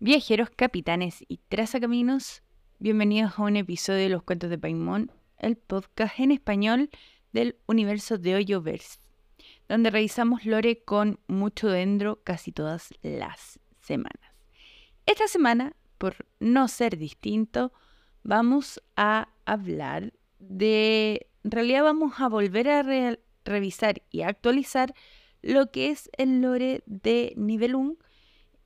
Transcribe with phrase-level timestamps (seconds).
[0.00, 2.44] Viajeros, capitanes y trazacaminos,
[2.78, 6.88] bienvenidos a un episodio de Los Cuentos de Paimon, el podcast en español
[7.32, 9.00] del universo de Hoyoverse,
[9.68, 14.22] donde revisamos lore con mucho dendro casi todas las semanas.
[15.04, 17.72] Esta semana, por no ser distinto,
[18.22, 21.26] vamos a hablar de...
[21.42, 24.94] En realidad vamos a volver a revisar y actualizar
[25.42, 27.96] lo que es el lore de nivel 1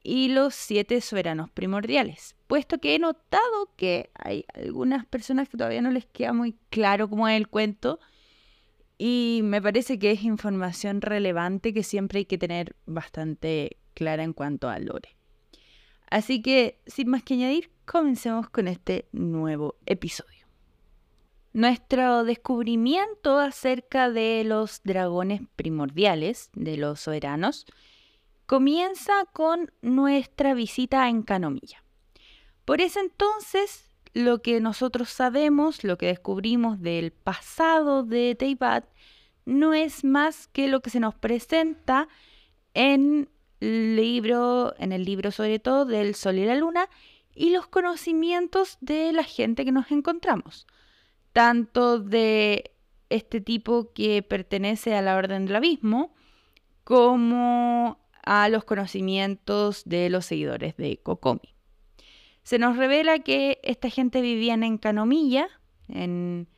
[0.03, 5.83] y los siete soberanos primordiales, puesto que he notado que hay algunas personas que todavía
[5.83, 8.01] no les queda muy claro cómo es el cuento
[8.99, 14.33] y me parece que es información relevante que siempre hay que tener bastante clara en
[14.33, 15.17] cuanto al lore.
[16.11, 20.47] Así que, sin más que añadir, comencemos con este nuevo episodio.
[21.53, 27.67] Nuestro descubrimiento acerca de los dragones primordiales, de los soberanos,
[28.47, 31.83] comienza con nuestra visita a Encanomilla.
[32.65, 38.85] Por ese entonces, lo que nosotros sabemos, lo que descubrimos del pasado de Teibat,
[39.45, 42.09] no es más que lo que se nos presenta
[42.75, 43.29] en
[43.61, 46.89] el libro, en el libro sobre todo del Sol y la Luna,
[47.35, 50.67] y los conocimientos de la gente que nos encontramos,
[51.33, 52.73] tanto de
[53.09, 56.15] este tipo que pertenece a la Orden del Abismo,
[56.85, 61.55] como a los conocimientos de los seguidores de Kokomi.
[62.43, 65.49] Se nos revela que esta gente vivía en Canomilla,
[65.89, 66.49] en,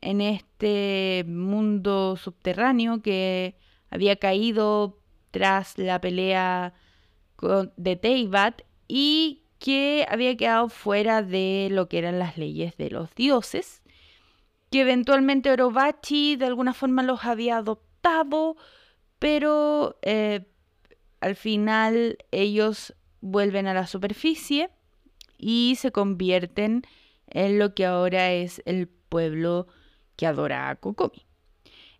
[0.00, 3.56] en este mundo subterráneo que
[3.90, 4.98] había caído
[5.30, 6.74] tras la pelea
[7.76, 13.14] de Teibat y que había quedado fuera de lo que eran las leyes de los
[13.14, 13.82] dioses,
[14.70, 18.56] que eventualmente Orobachi de alguna forma los había adoptado,
[19.18, 20.46] pero eh,
[21.20, 24.70] al final ellos vuelven a la superficie
[25.38, 26.82] y se convierten
[27.26, 29.66] en lo que ahora es el pueblo
[30.16, 31.26] que adora a Kokomi.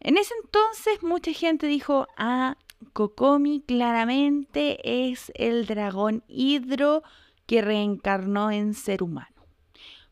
[0.01, 2.59] En ese entonces mucha gente dijo, ah,
[2.93, 7.03] Kokomi claramente es el dragón hidro
[7.47, 9.47] que reencarnó en ser humano.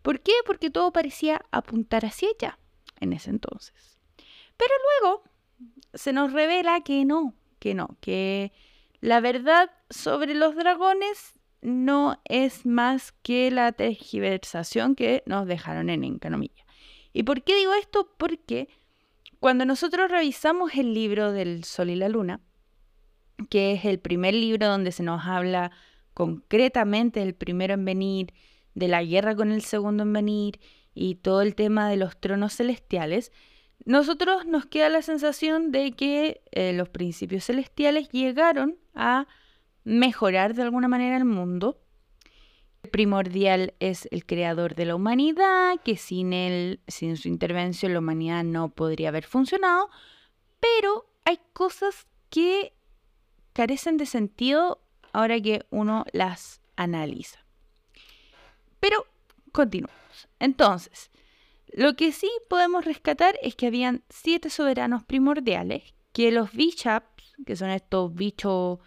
[0.03, 0.33] ¿Por qué?
[0.47, 2.59] Porque todo parecía apuntar hacia ella
[3.01, 3.99] en ese entonces.
[4.57, 5.23] Pero luego
[5.95, 8.53] se nos revela que no, que no, que
[9.03, 16.05] la verdad sobre los dragones no es más que la tergiversación que nos dejaron en
[16.05, 16.65] Encanomilla.
[17.13, 18.09] ¿Y por qué digo esto?
[18.17, 18.69] Porque
[19.41, 22.41] cuando nosotros revisamos el libro del Sol y la Luna,
[23.51, 25.73] que es el primer libro donde se nos habla
[26.15, 28.33] concretamente del primero en venir,
[28.75, 30.61] de la guerra con el segundo en venir
[30.95, 33.33] y todo el tema de los tronos celestiales,
[33.85, 39.27] nosotros nos queda la sensación de que eh, los principios celestiales llegaron a
[39.85, 41.79] mejorar de alguna manera el mundo.
[42.83, 48.01] El primordial es el creador de la humanidad, que sin él, sin su intervención, la
[48.01, 49.89] humanidad no podría haber funcionado,
[50.61, 52.73] pero hay cosas que
[53.53, 54.81] carecen de sentido
[55.13, 57.45] ahora que uno las analiza.
[58.81, 59.07] Pero
[59.53, 60.29] continuamos.
[60.41, 61.11] Entonces,
[61.73, 67.07] lo que sí podemos rescatar es que habían siete soberanos primordiales, que los Bishops,
[67.45, 68.79] que son estos bichos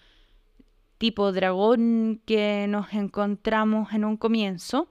[0.98, 4.90] tipo dragón que nos encontramos en un comienzo,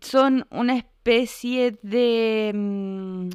[0.00, 3.28] son una especie de, mm,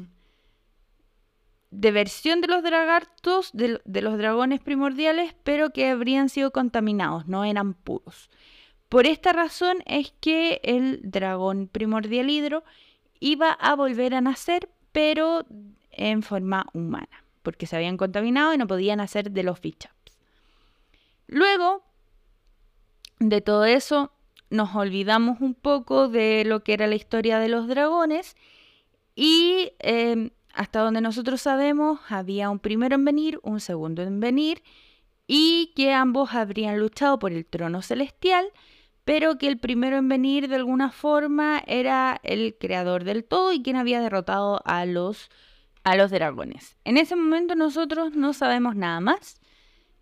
[1.70, 7.26] de versión de los dragartos, de, de los dragones primordiales, pero que habrían sido contaminados,
[7.26, 8.30] no eran puros.
[8.88, 12.62] Por esta razón es que el dragón primordial hidro
[13.20, 15.46] iba a volver a nacer, pero
[15.90, 19.90] en forma humana, porque se habían contaminado y no podían nacer de los Bishops.
[21.26, 21.82] Luego
[23.18, 24.12] de todo eso,
[24.50, 28.36] nos olvidamos un poco de lo que era la historia de los dragones
[29.14, 34.62] y em, hasta donde nosotros sabemos había un primero en venir, un segundo en venir
[35.26, 38.46] y que ambos habrían luchado por el trono celestial
[39.04, 43.62] pero que el primero en venir de alguna forma era el creador del todo y
[43.62, 45.28] quien había derrotado a los,
[45.84, 46.76] a los dragones.
[46.84, 49.40] En ese momento nosotros no sabemos nada más.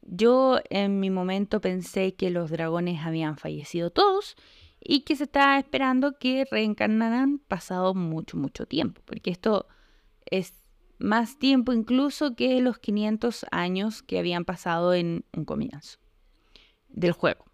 [0.03, 4.37] Yo en mi momento pensé que los dragones habían fallecido todos
[4.81, 9.67] y que se estaba esperando que reencarnaran pasado mucho, mucho tiempo, porque esto
[10.27, 10.55] es
[10.99, 15.99] más tiempo incluso que los 500 años que habían pasado en un comienzo
[16.89, 17.45] del juego.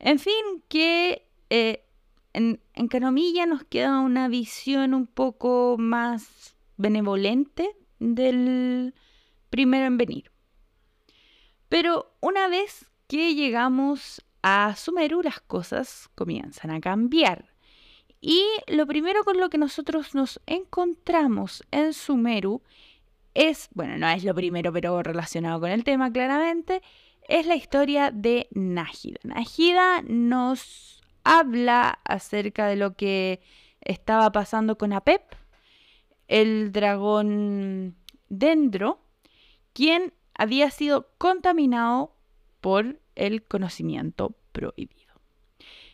[0.00, 1.84] En fin, que eh,
[2.32, 8.94] en, en Canomilla nos queda una visión un poco más benevolente del
[9.50, 10.32] primero en venir.
[11.68, 17.52] Pero una vez que llegamos a Sumeru las cosas comienzan a cambiar.
[18.20, 22.62] Y lo primero con lo que nosotros nos encontramos en Sumeru
[23.34, 26.82] es, bueno, no es lo primero, pero relacionado con el tema claramente,
[27.28, 29.20] es la historia de Nájida.
[29.22, 33.40] Nájida nos habla acerca de lo que
[33.80, 35.34] estaba pasando con Apep,
[36.28, 37.96] el dragón
[38.28, 39.00] Dendro,
[39.72, 42.14] quien había sido contaminado
[42.60, 44.98] por el conocimiento prohibido.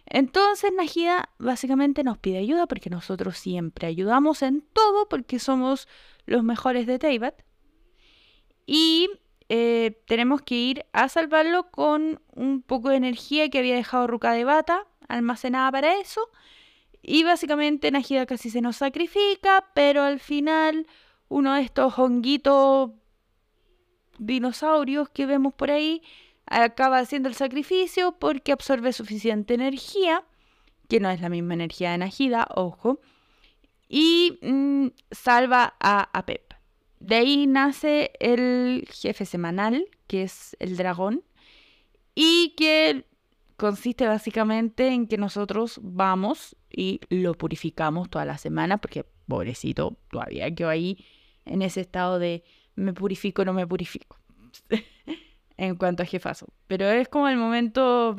[0.07, 5.89] Entonces Najida básicamente nos pide ayuda porque nosotros siempre ayudamos en todo porque somos
[6.27, 7.43] los mejores de Teyvat.
[8.67, 9.09] Y
[9.49, 14.33] eh, tenemos que ir a salvarlo con un poco de energía que había dejado Ruka
[14.33, 16.31] de Bata almacenada para eso.
[17.07, 20.87] Y básicamente Najida casi se nos sacrifica, pero al final
[21.29, 22.93] uno de estos honguitos
[24.19, 26.03] dinosaurios que vemos por ahí
[26.47, 30.25] acaba haciendo el sacrificio porque absorbe suficiente energía,
[30.89, 33.01] que no es la misma energía de Najida, ojo,
[33.87, 36.55] y mm, salva a, a Pep.
[37.01, 41.23] De ahí nace el jefe semanal, que es el dragón,
[42.15, 43.05] y que
[43.57, 50.53] consiste básicamente en que nosotros vamos y lo purificamos toda la semana, porque pobrecito todavía
[50.55, 51.05] quedó ahí
[51.45, 54.19] en ese estado de me purifico, no me purifico.
[55.57, 56.49] en cuanto a jefazo.
[56.67, 58.17] Pero es como el momento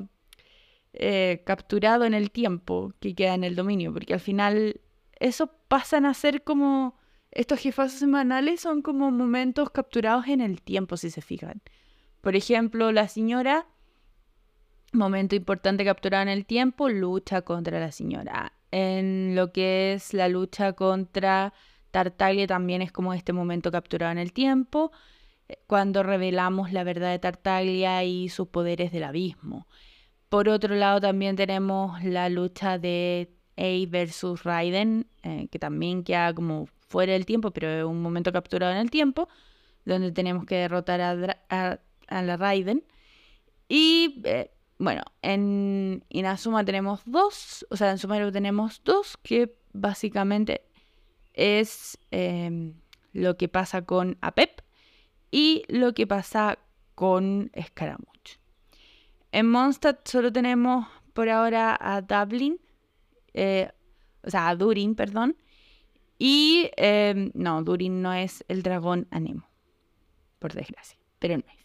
[0.94, 4.82] eh, capturado en el tiempo que queda en el dominio, porque al final
[5.20, 6.98] eso pasan a ser como...
[7.32, 11.62] Estos jefazos semanales son como momentos capturados en el tiempo, si se fijan.
[12.22, 13.68] Por ejemplo, la señora,
[14.96, 18.54] momento importante capturado en el tiempo, lucha contra la señora.
[18.72, 21.54] En lo que es la lucha contra
[21.92, 24.92] Tartaglia también es como este momento capturado en el tiempo
[25.68, 29.68] cuando revelamos la verdad de Tartaglia y sus poderes del abismo.
[30.30, 36.34] Por otro lado, también tenemos la lucha de A versus Raiden, eh, que también queda
[36.34, 39.30] como fuera del tiempo, pero es un momento capturado en el tiempo,
[39.86, 42.84] donde tenemos que derrotar a, la Raiden.
[43.70, 50.62] Y eh, bueno, en Inazuma tenemos dos, o sea, en Sumeru tenemos dos, que básicamente
[51.34, 52.74] es eh,
[53.14, 54.62] lo que pasa con Apep
[55.32, 56.60] y lo que pasa
[56.94, 58.40] con Scaramouche.
[59.32, 62.60] En Mondstadt solo tenemos por ahora a Dublin,
[63.34, 63.70] eh,
[64.24, 65.38] o sea, a Durin, perdón.
[66.18, 69.48] Y em, no, Durin no es el dragón Anemo,
[70.40, 71.65] por desgracia, pero no es.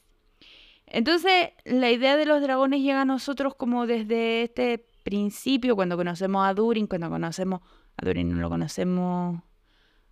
[0.91, 6.47] Entonces, la idea de los dragones llega a nosotros como desde este principio, cuando conocemos
[6.47, 7.61] a Durin, cuando conocemos
[7.97, 9.41] a Durin, no lo conocemos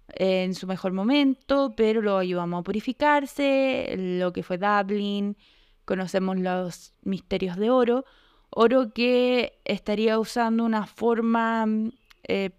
[0.08, 5.36] en su mejor momento, pero lo ayudamos a purificarse, lo que fue Dublin,
[5.84, 8.04] conocemos los misterios de oro,
[8.50, 11.66] oro que estaría usando una forma
[12.22, 12.50] eh,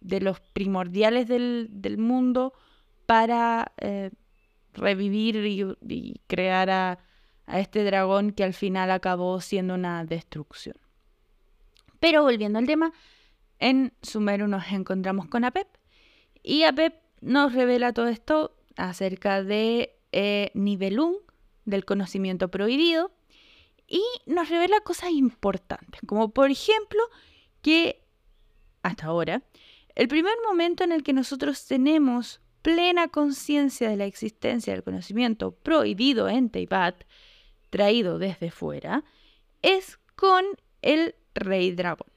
[0.00, 2.54] de los primordiales del, mundo
[3.06, 4.10] para eh,
[4.72, 5.36] revivir
[5.82, 6.98] y, crear a,
[7.50, 10.76] a, este dragón que al final acabó siendo una destrucción.
[11.98, 12.92] Pero volviendo al tema,
[13.58, 15.68] en Sumeru nos encontramos con Apep,
[16.42, 21.16] y Apep nos revela todo esto acerca de eh, Nibelung,
[21.64, 23.12] del conocimiento prohibido,
[23.86, 27.00] y nos revela cosas importantes, como por ejemplo
[27.60, 28.02] que
[28.82, 29.42] hasta ahora,
[29.94, 35.52] el primer momento en el que nosotros tenemos plena conciencia de la existencia del conocimiento
[35.52, 37.04] prohibido en Teibat,
[37.70, 39.04] traído desde fuera,
[39.62, 40.44] es con
[40.82, 42.08] el rey dragón.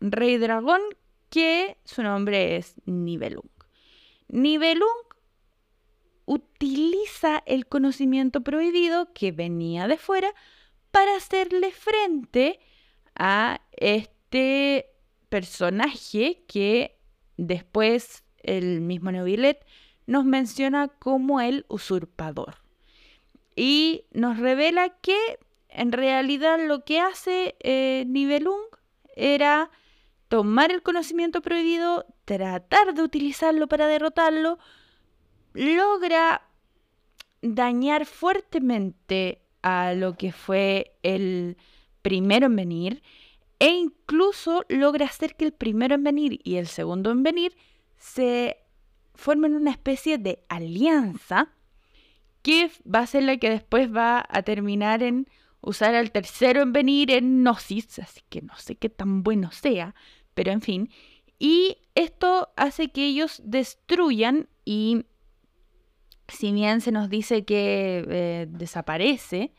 [0.00, 0.80] Rey dragón
[1.30, 3.48] que su nombre es Nibelung.
[4.28, 4.88] Nibelung
[6.26, 10.32] utiliza el conocimiento prohibido que venía de fuera
[10.90, 12.60] para hacerle frente
[13.14, 14.86] a este
[15.28, 16.98] personaje que
[17.36, 19.64] después el mismo Neuvillet
[20.06, 22.61] nos menciona como el usurpador.
[23.54, 28.62] Y nos revela que en realidad lo que hace eh, Nibelung
[29.16, 29.70] era
[30.28, 34.58] tomar el conocimiento prohibido, tratar de utilizarlo para derrotarlo,
[35.52, 36.48] logra
[37.42, 41.56] dañar fuertemente a lo que fue el
[42.02, 43.02] primero en venir
[43.58, 47.56] e incluso logra hacer que el primero en venir y el segundo en venir
[47.96, 48.56] se
[49.14, 51.52] formen una especie de alianza
[52.42, 55.28] que va a ser la que después va a terminar en
[55.60, 59.94] usar al tercero en venir en Gnosis, así que no sé qué tan bueno sea,
[60.34, 60.90] pero en fin.
[61.38, 65.06] Y esto hace que ellos destruyan y
[66.28, 69.52] si bien se nos dice que eh, desaparece,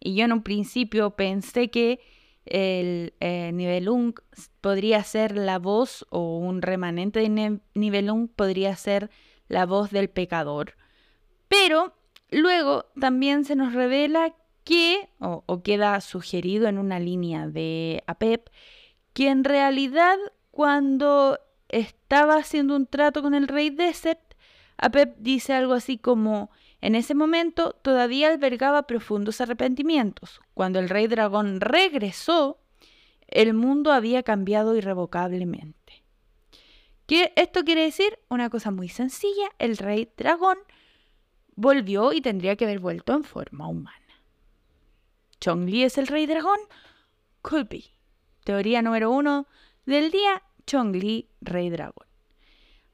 [0.00, 2.00] y yo en un principio pensé que
[2.44, 4.14] el eh, Nibelung
[4.60, 9.10] podría ser la voz o un remanente de Nibelung podría ser
[9.48, 10.76] la voz del pecador.
[11.48, 11.94] Pero
[12.30, 18.48] luego también se nos revela que, o, queda sugerido en una línea de Apep,
[19.12, 20.16] que en realidad
[20.50, 24.34] cuando estaba haciendo un trato con el rey Desert,
[24.76, 30.40] Apep dice algo así como, en ese momento todavía albergaba profundos arrepentimientos.
[30.52, 32.58] Cuando el rey dragón regresó,
[33.28, 36.04] el mundo había cambiado irrevocablemente.
[37.06, 38.18] ¿Qué esto quiere decir?
[38.28, 40.58] Una cosa muy sencilla, el rey dragón
[41.56, 43.96] volvió y tendría que haber vuelto en forma humana.
[45.40, 46.58] ¿Chongli es el rey dragón?
[47.42, 47.84] Could be.
[48.44, 49.46] Teoría número uno
[49.84, 52.06] del día, Chongli, rey dragón.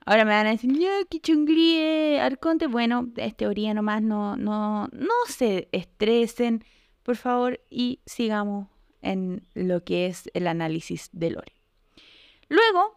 [0.04, 2.66] Ahora me van a decir, ya, que Chongli Arconte.
[2.66, 6.64] Bueno, es teoría nomás, no, no, no se estresen,
[7.02, 8.68] por favor, y sigamos
[9.00, 11.52] en lo que es el análisis de Lore.
[12.48, 12.96] Luego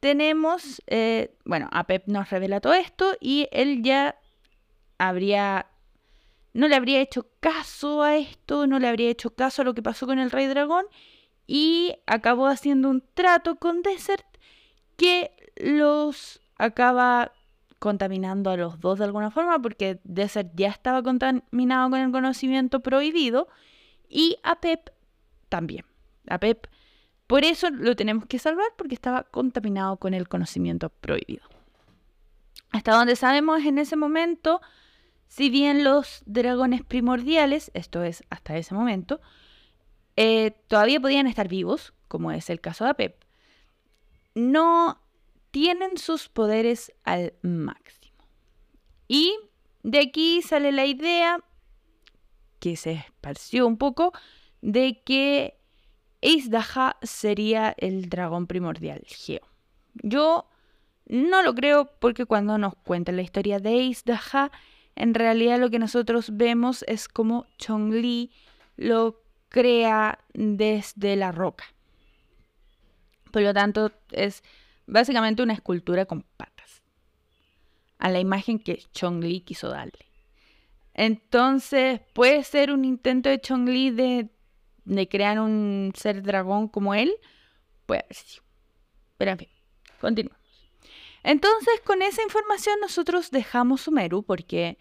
[0.00, 4.18] tenemos, eh, bueno, Apep nos revela todo esto y él ya
[4.98, 5.66] habría,
[6.52, 9.82] no le habría hecho caso a esto, no le habría hecho caso a lo que
[9.82, 10.86] pasó con el rey dragón
[11.46, 14.26] y acabó haciendo un trato con Desert
[14.96, 17.32] que los acaba
[17.78, 22.80] contaminando a los dos de alguna forma porque Desert ya estaba contaminado con el conocimiento
[22.80, 23.48] prohibido
[24.08, 24.90] y a Pep
[25.48, 25.84] también.
[26.28, 26.66] A Pep,
[27.26, 31.42] por eso lo tenemos que salvar porque estaba contaminado con el conocimiento prohibido.
[32.70, 34.60] Hasta donde sabemos en ese momento,
[35.34, 39.20] si bien los dragones primordiales, esto es hasta ese momento,
[40.14, 43.16] eh, todavía podían estar vivos, como es el caso de Apep,
[44.36, 45.00] no
[45.50, 48.14] tienen sus poderes al máximo.
[49.08, 49.36] Y
[49.82, 51.40] de aquí sale la idea,
[52.60, 54.12] que se esparció un poco,
[54.62, 55.58] de que
[56.20, 59.42] Eisdaha sería el dragón primordial, Geo.
[59.94, 60.48] Yo
[61.06, 64.52] no lo creo porque cuando nos cuentan la historia de Eisdaha,
[64.96, 68.30] en realidad lo que nosotros vemos es como Chongli
[68.76, 71.64] lo crea desde la roca.
[73.30, 74.42] Por lo tanto, es
[74.86, 76.82] básicamente una escultura con patas.
[77.98, 80.06] A la imagen que Chong-Li quiso darle.
[80.92, 84.28] Entonces, puede ser un intento de Chong-Li de,
[84.84, 87.12] de, crear un ser dragón como él.
[87.86, 88.44] Puede haber sido.
[89.16, 89.48] Pero en fin,
[90.00, 90.43] continuamos.
[91.24, 94.78] Entonces, con esa información nosotros dejamos Sumeru porque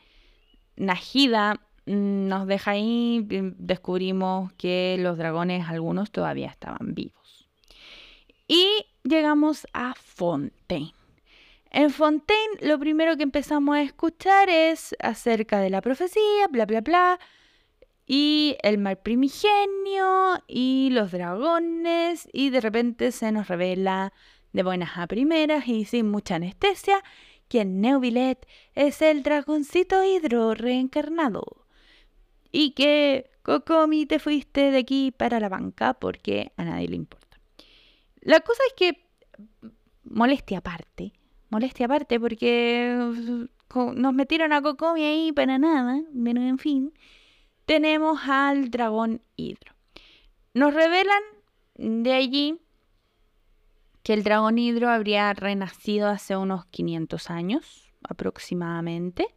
[0.76, 3.26] Najida Mm, nos deja ahí,
[3.58, 7.50] descubrimos que los dragones, algunos todavía estaban vivos.
[8.48, 10.94] Y llegamos a Fontaine.
[11.72, 16.82] En Fontaine lo primero que empezamos a escuchar es acerca de la profecía, bla, bla,
[16.82, 17.20] bla,
[18.06, 24.14] y el mar primigenio y los dragones, y de repente se nos revela
[24.54, 27.04] de buenas a primeras y sin mucha anestesia
[27.50, 31.44] que Neuvillet es el dragoncito hidro reencarnado
[32.52, 37.40] y que Cocomi te fuiste de aquí para la banca porque a nadie le importa.
[38.22, 39.06] La cosa es que
[40.04, 41.14] molestia aparte,
[41.50, 42.96] molestia aparte porque
[43.76, 46.94] nos metieron a Cocomi ahí para nada, pero en fin,
[47.66, 49.74] tenemos al dragón Hidro.
[50.54, 51.24] Nos revelan
[51.76, 52.63] de allí
[54.04, 59.28] que el dragón Hidro habría renacido hace unos 500 años aproximadamente,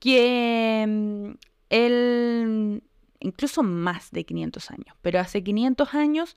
[0.00, 1.30] que mm,
[1.70, 2.82] él,
[3.20, 6.36] incluso más de 500 años, pero hace 500 años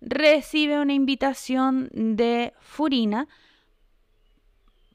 [0.00, 3.28] recibe una invitación de Furina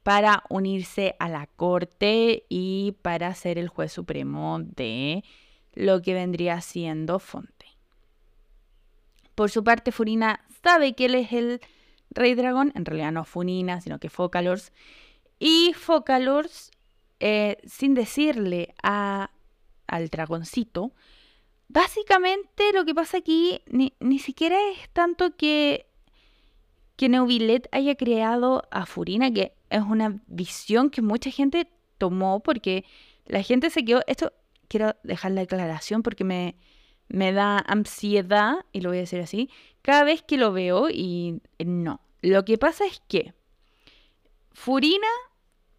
[0.04, 5.24] para unirse a la corte y para ser el juez supremo de
[5.74, 7.66] lo que vendría siendo Fonte.
[9.36, 11.62] Por su parte, Furina sabe que él es el
[12.12, 14.72] rey dragón, en realidad no Furina, sino que Focalors,
[15.40, 16.72] y Focalors,
[17.20, 19.32] eh, sin decirle a
[19.90, 20.92] al dragoncito,
[21.68, 25.88] básicamente lo que pasa aquí ni, siquiera es tanto que,
[26.96, 32.86] que Neuvillet haya creado a Furina, que es una visión que mucha gente tomó porque
[33.26, 34.32] la gente se quedó, esto
[34.68, 36.56] quiero dejar la declaración porque me,
[37.10, 39.50] me da ansiedad, y lo voy a decir así,
[39.82, 42.02] cada vez que lo veo y no.
[42.22, 43.34] Lo que pasa es que
[44.52, 45.08] Furina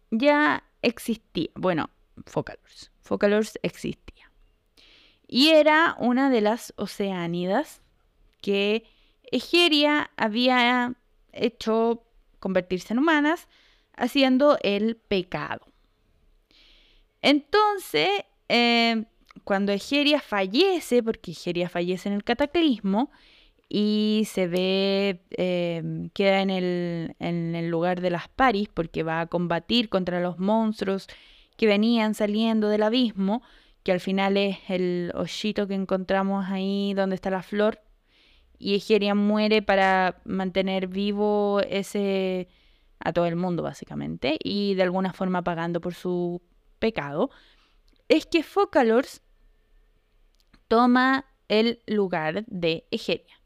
[0.09, 1.49] ya existía.
[1.55, 1.89] Bueno,
[2.25, 2.91] Focalors.
[3.01, 4.31] Focalors existía.
[5.27, 7.81] Y era una de las oceánidas
[8.41, 8.83] que
[9.31, 10.95] Egeria había
[11.31, 12.03] hecho
[12.39, 13.47] convertirse en humanas
[13.95, 15.67] haciendo el pecado.
[17.21, 18.09] Entonces,
[18.49, 19.05] eh,
[19.43, 23.11] cuando Egeria fallece, porque Egeria fallece en el cataclismo,
[23.69, 29.21] y se ve, em, queda en el, en el lugar de las Paris, porque va
[29.21, 31.07] a combatir contra los monstruos
[31.55, 33.41] que venían saliendo del abismo,
[33.83, 37.79] que al final es el hoyito que encontramos ahí donde está la flor,
[38.59, 42.47] y Egeria muere para mantener vivo ese
[42.99, 46.41] a todo el mundo básicamente y de alguna forma pagando por su
[46.79, 47.31] pecado,
[48.11, 49.21] es que Focalors
[50.67, 53.41] toma el lugar de Egeria.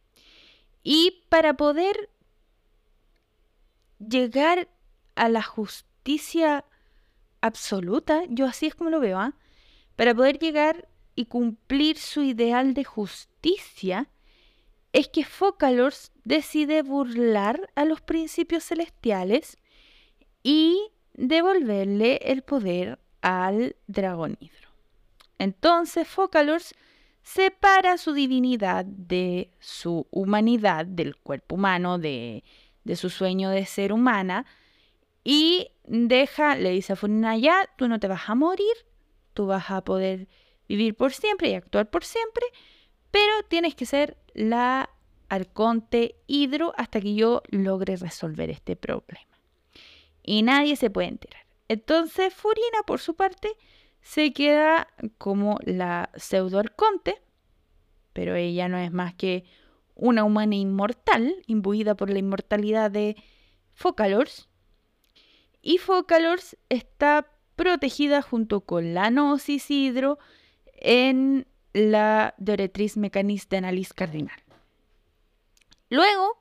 [0.81, 2.10] Y para poder
[4.00, 4.67] llegar
[5.13, 6.65] a la justicia
[7.41, 9.36] absoluta, yo así es como lo veo, ¿ah?
[9.95, 14.10] para poder llegar y cumplir su ideal de justicia,
[14.93, 19.60] es que Focalors decide burlar a los principios celestiales
[20.41, 24.70] y devolverle el poder al dragón hidro.
[25.39, 26.75] Entonces Focalors
[27.24, 32.44] separa su divinidad de su humanidad, del cuerpo humano, de,
[32.84, 34.46] de su sueño de ser humana,
[35.24, 38.75] y deja, le dice a Furina, ya, tú no te vas a morir,
[39.34, 40.27] tú vas a poder
[40.70, 42.46] vivir por siempre y actuar por siempre,
[43.10, 44.91] pero tienes que ser la
[45.29, 49.39] arconte hidro hasta que yo logre resolver este problema.
[50.22, 51.45] Y nadie se puede enterar.
[51.67, 53.50] Entonces Furina, por su parte,
[54.01, 57.22] se queda como la pseudo arconte,
[58.13, 59.45] pero ella no es más que
[59.95, 63.15] una humana inmortal, imbuida por la inmortalidad de
[63.74, 64.48] Focalors.
[65.62, 70.19] Y Focalors está protegida junto con la Gnosis Hidro
[70.74, 74.39] en la Doretriz Mecanis de Analis Cardinal.
[75.89, 76.38] Luego,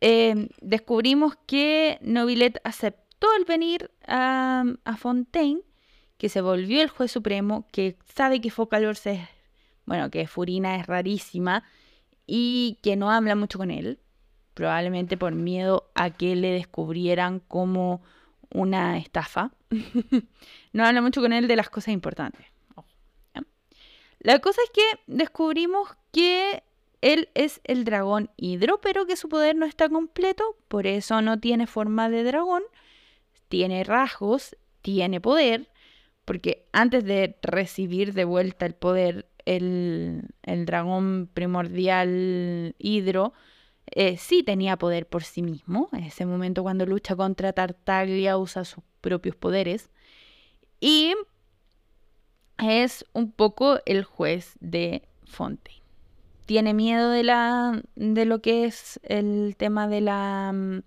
[0.00, 3.03] em, descubrimos que Nobilet aceptó
[3.38, 4.64] el venir a,
[4.98, 5.62] Fontaine,
[6.18, 9.20] que se volvió el juez supremo, que sabe que Focalors es,
[9.86, 11.64] bueno, que Furina es rarísima
[12.26, 13.98] y que no habla mucho con él,
[14.54, 18.02] probablemente por miedo a que le descubrieran como
[18.50, 19.50] una estafa.
[20.72, 22.46] no habla mucho con él de las cosas importantes.
[24.20, 26.62] La cosa es que descubrimos que
[27.02, 31.38] él es el dragón hidro, pero que su poder no está completo, por eso no
[31.38, 32.62] tiene forma de dragón,
[33.48, 35.68] tiene rasgos, tiene poder,
[36.24, 43.32] porque antes de recibir de vuelta el poder, el, dragón primordial hidro
[43.86, 45.88] eh, sí tenía poder por sí mismo.
[45.92, 49.90] En ese momento cuando lucha contra Tartaglia usa sus propios poderes.
[50.80, 51.14] Y
[52.58, 55.84] es un poco el juez de Fontaine
[56.46, 60.82] tiene miedo de, la, de lo que es el tema de la mm,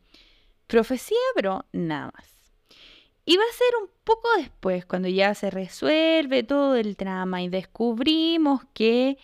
[0.67, 2.36] profecía, pero nada más.
[3.29, 7.49] Y va a ser un poco después, cuando ya se resuelve todo el trama y
[7.49, 9.17] descubrimos que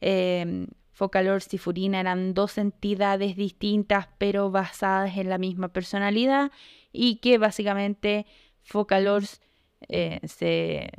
[0.00, 6.52] eh, Focalors y Furina eran dos entidades distintas, pero basadas en la misma personalidad,
[6.92, 8.26] y que básicamente
[8.62, 9.40] Focalors
[9.88, 10.92] eh, se,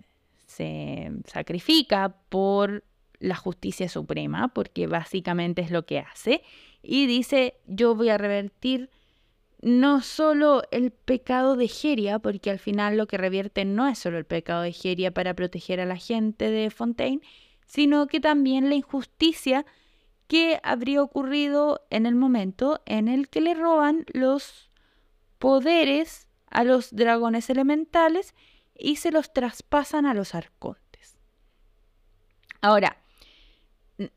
[0.46, 2.84] se sacrifica por
[3.20, 6.44] la justicia suprema, porque básicamente es lo que hace,
[6.84, 8.90] y dice, yo voy a revertir
[9.62, 14.18] no solo el pecado de Geria, porque al final lo que revierte no es solo
[14.18, 17.22] el pecado de Geria para proteger a la gente de Fontaine,
[17.66, 19.66] sino que también la injusticia
[20.28, 24.70] que habría ocurrido en el momento en el que le roban los
[25.40, 28.36] poderes a los dragones elementales
[28.78, 31.18] y se los traspasan a los arcontes.
[32.62, 32.98] Ahora,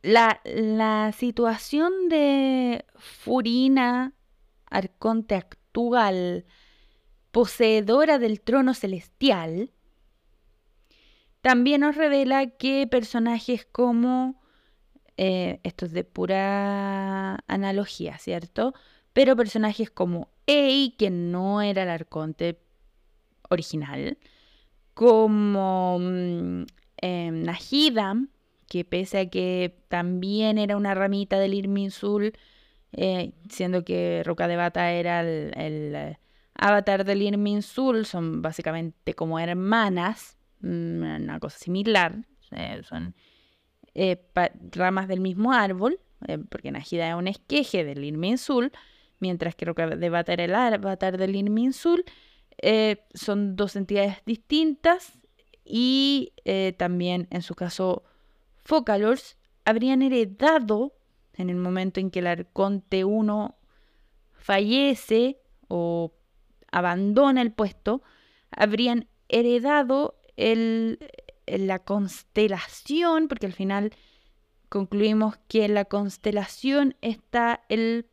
[0.02, 4.12] la, situación de Furina,
[4.72, 6.44] arconte actual,
[7.30, 9.70] poseedora del trono celestial,
[11.42, 14.40] también nos revela que personajes como,
[15.16, 18.74] eh, esto es de pura analogía, ¿cierto?
[19.12, 22.60] Pero personajes como Ei, que no era el arconte
[23.50, 24.18] original,
[24.94, 26.66] como em,
[27.42, 28.16] Nahida,
[28.68, 32.32] que pese a que también era una ramita del Irminsul,
[32.92, 35.52] eh, siendo que Roca de Bata era el,
[35.94, 36.18] eh,
[36.54, 42.16] avatar del Irminsul, son básicamente como hermanas, mm, una cosa similar,
[42.50, 43.14] eh, son
[44.72, 46.00] ramas del mismo árbol,
[46.50, 48.72] porque Najida es un esqueje del Irminsul,
[49.18, 52.04] mientras que Roca de Bata era el avatar del Irminsul,
[53.12, 55.18] son dos entidades distintas
[55.64, 56.32] y
[56.78, 58.04] también en su caso
[58.64, 60.94] Focalors habrían heredado,
[61.34, 63.56] en el momento en que el Arconte 1
[64.32, 66.12] fallece o
[66.70, 68.02] abandona el puesto,
[68.50, 70.98] habrían heredado el,
[71.46, 73.92] la constelación, porque al final
[74.68, 78.06] concluimos que en la constelación está el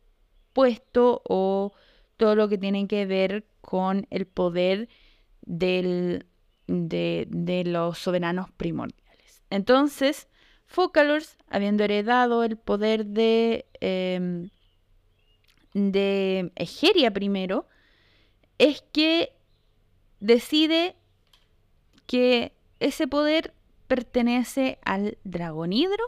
[0.52, 1.72] puesto o
[2.16, 4.88] todo lo que tiene que ver con el poder
[5.42, 6.26] del,
[6.66, 9.42] de, los soberanos primordiales.
[9.50, 10.28] Entonces,
[10.70, 14.50] Focalors, habiendo heredado el poder de, em,
[15.74, 17.66] de Egeria primero,
[18.56, 19.32] es que
[20.20, 20.94] decide
[22.06, 23.52] que ese poder
[23.88, 26.04] pertenece al dragón hidro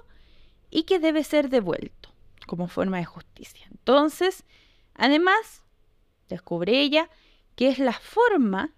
[0.70, 2.14] y que debe ser devuelto
[2.46, 3.66] como forma de justicia.
[3.68, 4.44] Entonces,
[4.94, 5.64] además,
[6.29, 7.11] descubre ella
[7.57, 8.72] que es la forma,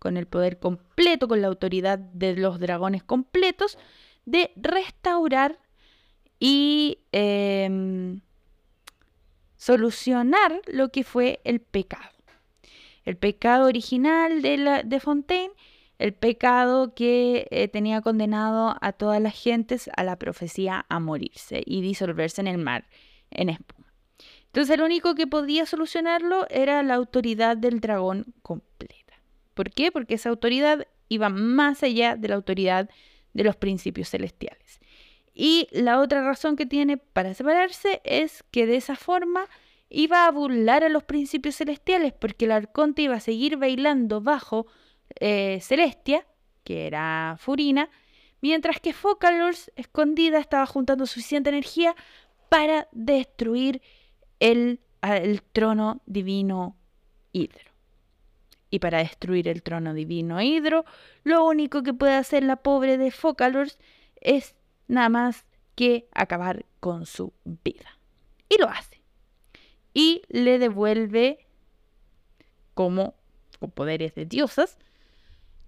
[0.00, 3.78] con el poder completo, con la autoridad de los dragones completos,
[4.24, 5.58] de restaurar
[6.38, 8.20] y em,
[9.56, 12.10] solucionar lo que fue el pecado.
[13.04, 15.52] El pecado original de, la, de Fontaine
[16.02, 21.62] el pecado que eh, tenía condenado a todas las gentes a la profecía a morirse
[21.64, 22.88] y disolverse en el mar
[23.30, 23.86] en espuma.
[24.46, 29.14] Entonces el único que podía solucionarlo era la autoridad del dragón completa.
[29.54, 29.92] ¿Por qué?
[29.92, 32.90] Porque esa autoridad iba más allá de la autoridad
[33.32, 34.80] de los principios celestiales.
[35.34, 39.48] Y la otra razón que tiene para separarse es que de esa forma
[39.88, 44.66] iba a burlar a los principios celestiales, porque el arconte iba a seguir bailando bajo
[45.20, 46.26] eh, Celestia,
[46.64, 47.90] que era Furina,
[48.40, 51.94] mientras que Focalors, escondida, estaba juntando suficiente energía
[52.48, 53.82] para destruir
[54.40, 56.76] el, el trono divino
[57.32, 57.71] Hidro.
[58.72, 60.84] Y para destruir el trono divino Hidro,
[61.22, 63.78] lo único que puede hacer la pobre de Focalors
[64.20, 64.56] es
[64.88, 65.44] nada más
[65.76, 67.98] que acabar con su vida.
[68.48, 69.00] Y lo hace.
[69.94, 71.46] Y le devuelve
[72.74, 73.14] como
[73.60, 74.76] con poderes de diosas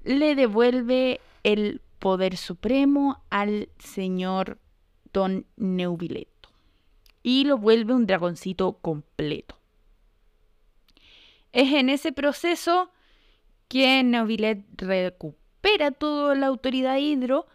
[0.04, 4.58] le devuelve el poder supremo al señor
[5.12, 6.50] Don Neuvileto
[7.22, 9.56] y lo vuelve un dragoncito completo.
[11.54, 12.90] Es en ese proceso
[13.68, 17.46] que Neuvilet recupera toda la autoridad hidro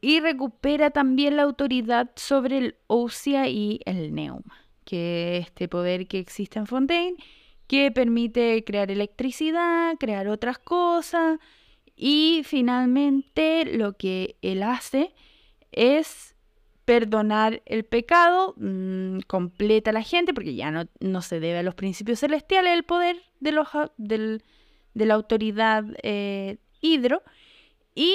[0.00, 6.08] y recupera también la autoridad sobre el Ousia y el Neuma, que es este poder
[6.08, 7.16] que existe en Fontaine,
[7.68, 11.38] que permite crear electricidad, crear otras cosas,
[11.94, 15.14] y finalmente lo que él hace
[15.70, 16.33] es
[16.84, 22.20] perdonar el pecado, mm, completa la gente, porque ya no, se debe a los principios
[22.20, 24.40] celestiales el poder de, los, de
[24.94, 27.22] la autoridad eh, hidro,
[27.94, 28.14] y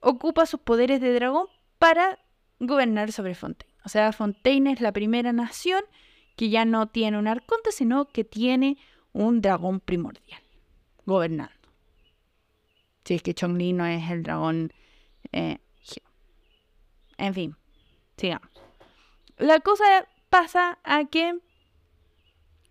[0.00, 1.46] ocupa sus poderes de dragón
[1.78, 2.18] para
[2.58, 3.74] gobernar sobre Fontaine.
[3.84, 5.82] O sea, Fontaine es la primera nación
[6.36, 8.78] que ya no tiene un arconte, sino que tiene
[9.12, 10.40] un dragón primordial
[11.06, 11.52] gobernando.
[13.04, 14.72] Si es que Chongli no es el dragón.
[15.32, 15.58] Eh,
[17.16, 17.56] en fin,
[18.16, 18.50] sigamos.
[19.38, 21.38] La cosa pasa a que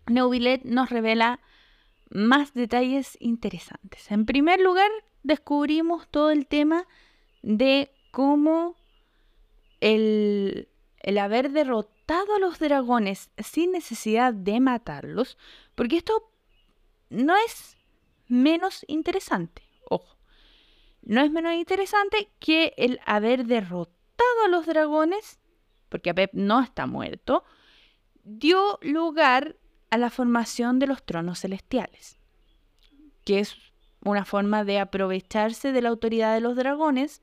[0.06, 1.40] Neuvillet nos revela
[2.10, 4.10] más detalles interesantes.
[4.10, 4.90] En primer lugar,
[5.22, 6.86] descubrimos todo el tema
[7.42, 8.76] de cómo
[9.80, 10.68] el,
[11.00, 15.38] el haber derrotado a los dragones sin necesidad de matarlos,
[15.74, 16.30] porque esto
[17.10, 17.76] no es
[18.28, 19.62] menos interesante.
[19.88, 20.16] Ojo,
[21.02, 24.03] no es menos interesante que el haber derrotado
[24.44, 25.38] a los dragones,
[25.88, 27.44] porque Apep no está muerto,
[28.24, 29.56] dio lugar
[29.90, 32.18] a la formación de los tronos celestiales,
[33.24, 33.56] que es
[34.04, 37.22] una forma de aprovecharse de la autoridad de los dragones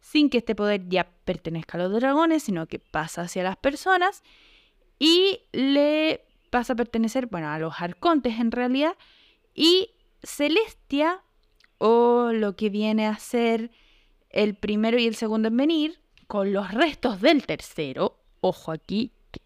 [0.00, 4.22] sin que este poder ya pertenezca a los dragones, sino que pasa hacia las personas
[4.98, 8.96] y le pasa a pertenecer, bueno, a los arcontes en realidad,
[9.54, 9.90] y
[10.22, 11.22] Celestia
[11.78, 13.70] o lo que viene a ser
[14.28, 19.40] el primero y el segundo en venir, con los restos del tercero, ojo aquí, que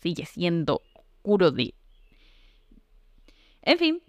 [0.00, 1.74] sigue siendo oscuro de...
[3.62, 4.02] En fin,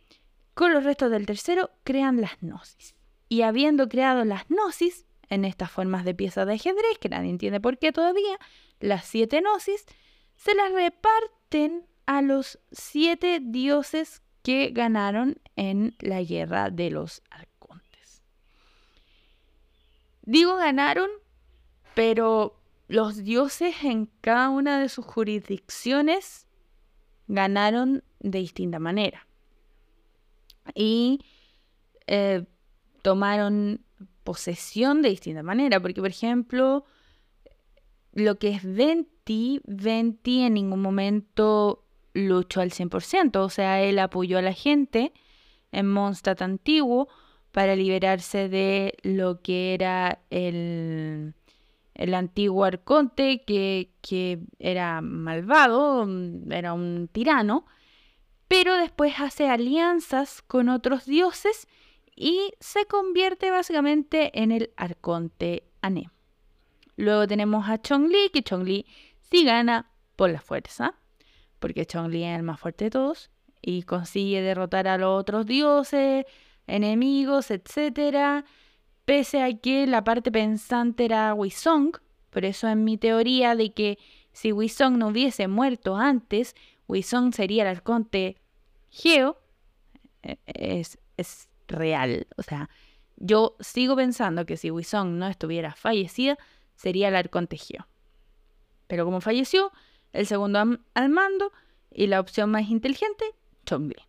[0.54, 2.96] con los restos del tercero crean las gnosis.
[3.28, 7.60] Y habiendo creado las gnosis, en estas formas de piezas de ajedrez, que nadie entiende
[7.60, 8.40] por qué todavía,
[8.80, 9.86] las siete gnosis,
[10.36, 17.22] se las reparten a los siete dioses que ganaron en la guerra de los
[20.30, 21.10] Digo ganaron,
[22.00, 22.58] pero
[22.88, 26.48] los dioses en cada una de sus jurisdicciones
[27.28, 29.28] ganaron de distinta manera.
[30.74, 31.20] Y
[32.08, 32.46] eh,
[33.02, 33.84] tomaron
[34.24, 36.86] posesión de distinta manera, porque por ejemplo,
[38.14, 41.84] lo que es Venti, Venti en ningún momento
[42.14, 45.12] luchó al 100%, o sea, él apoyó a la gente
[45.74, 47.10] en Mondstadt antiguo,
[47.52, 51.34] para liberarse de lo que era el,
[51.94, 56.08] el antiguo arconte, que, que era malvado,
[56.50, 57.66] era un tirano,
[58.48, 61.68] pero después hace alianzas con otros dioses
[62.16, 66.10] y se convierte básicamente en el arconte Ané.
[66.98, 68.86] Luego tenemos a Chong-Li, que Chong-Li
[69.22, 70.96] sí gana por la fuerza,
[71.60, 73.30] porque Chong-Li es el más fuerte de todos
[73.62, 76.26] y consigue derrotar a los otros dioses,
[76.68, 78.46] enemigos, etc.
[79.10, 81.94] Pese a que la parte pensante era Wisong,
[82.30, 83.98] por eso en mi teoría de que
[84.34, 86.56] si Wisong no hubiese muerto antes,
[86.88, 88.38] Wisong sería el arconte
[88.92, 89.40] Geo,
[90.22, 92.28] eh, es, es real.
[92.38, 92.70] O sea,
[93.16, 96.38] yo sigo pensando que si Wisong no estuviera fallecida,
[96.76, 97.88] sería el arconte Geo.
[98.86, 99.72] Pero como falleció,
[100.14, 100.60] el segundo
[100.94, 101.52] al mando
[101.90, 103.26] y la opción más inteligente,
[103.66, 104.04] Chongli.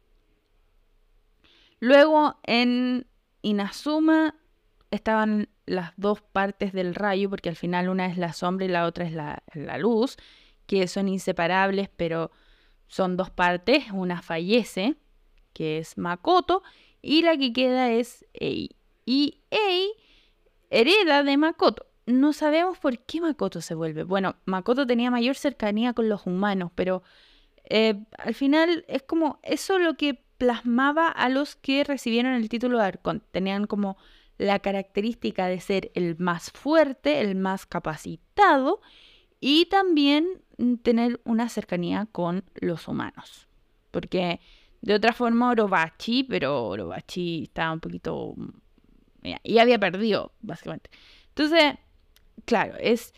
[1.79, 3.07] Luego en
[3.41, 4.35] Inazuma
[4.91, 8.87] estaban las dos partes del rayo, porque al final una es la sombra y la
[8.87, 10.17] otra es la, luz,
[10.67, 12.31] que son inseparables, pero
[12.89, 13.85] son dos partes.
[13.93, 14.97] Una fallece,
[15.53, 16.63] que es Makoto,
[17.03, 18.71] y la que queda es Ei.
[19.07, 19.93] Y Ei
[20.71, 21.87] hereda de Makoto.
[22.07, 24.03] No sabemos por qué Makoto se vuelve.
[24.03, 27.03] Bueno, Makoto tenía mayor cercanía con los humanos, pero
[27.65, 32.79] eh, al final es como eso lo que plasmaba a los que recibieron el título
[32.79, 33.23] de Arcón.
[33.31, 33.97] Tenían como
[34.41, 38.81] la característica de ser el más fuerte, el más capacitado
[39.39, 40.43] y también
[40.83, 43.49] tener una cercanía con los humanos.
[43.91, 44.41] Porque
[44.81, 48.35] de otra forma Orobachi, pero Orobachi estaba un poquito...
[49.43, 50.89] Y había perdido, básicamente.
[51.29, 51.75] Entonces,
[52.47, 53.13] claro, es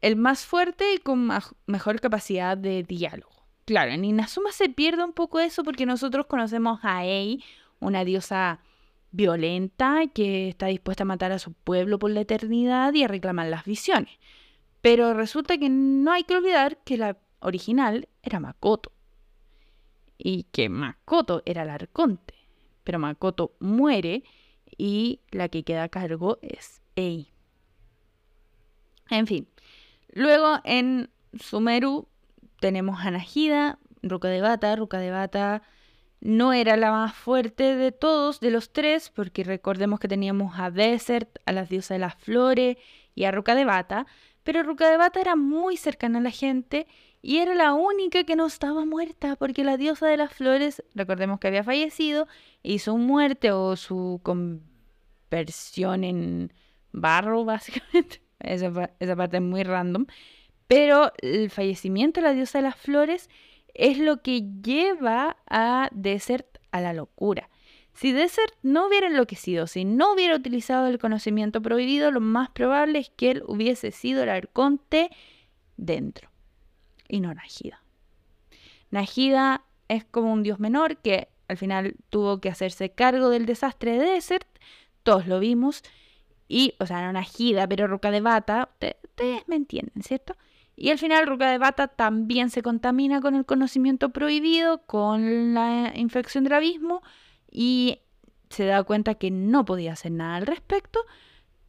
[0.00, 1.28] el más fuerte y con
[1.66, 3.44] mejor capacidad de diálogo.
[3.64, 7.42] Claro, en Inazuma se pierde un poco eso porque nosotros conocemos a Ei,
[7.80, 8.60] una diosa
[9.12, 13.46] violenta que está dispuesta a matar a su pueblo por la eternidad y a reclamar
[13.48, 14.18] las visiones.
[14.80, 18.92] Pero resulta que no hay que olvidar que la original era Makoto.
[20.16, 22.34] Y que Makoto era el arconte.
[22.84, 24.24] Pero Makoto muere
[24.76, 27.28] y la que queda a cargo es Ei.
[29.10, 29.48] En fin.
[30.12, 32.08] Luego en Sumeru
[32.60, 34.76] tenemos a Najida, Ruka de Bata.
[34.76, 35.62] Ruka de Bata
[36.20, 40.70] no era la más fuerte de todos, de los tres, porque recordemos que teníamos a
[40.70, 42.76] Desert, a las diosas de las flores
[43.14, 44.06] y a Ruka de Bata.
[44.42, 46.86] Pero Ruka de Bata era muy cercana a la gente
[47.22, 51.38] y era la única que no estaba muerta, porque la diosa de las flores, recordemos
[51.38, 52.26] que había fallecido,
[52.62, 56.52] y su muerte o su conversión en
[56.92, 58.22] barro, básicamente.
[58.40, 60.06] Esa, esa parte es muy random.
[60.66, 63.28] Pero el fallecimiento de la diosa de las flores
[63.74, 67.50] es lo que lleva a Desert a la locura.
[67.92, 72.98] Si Desert no hubiera enloquecido, si no hubiera utilizado el conocimiento prohibido, lo más probable
[72.98, 75.10] es que él hubiese sido el arconte
[75.76, 76.30] dentro
[77.08, 77.82] y no Najida.
[78.90, 83.98] Najida es como un dios menor que al final tuvo que hacerse cargo del desastre
[83.98, 84.46] de Desert,
[85.02, 85.82] todos lo vimos,
[86.48, 90.36] y, o sea, no Najida, pero Roca de Bata, ustedes me entienden, ¿cierto?
[90.82, 95.92] Y al final Ruka de Bata también se contamina con el conocimiento prohibido, con la
[95.94, 97.02] infección del abismo
[97.50, 97.98] y
[98.48, 101.00] se da cuenta que no podía hacer nada al respecto.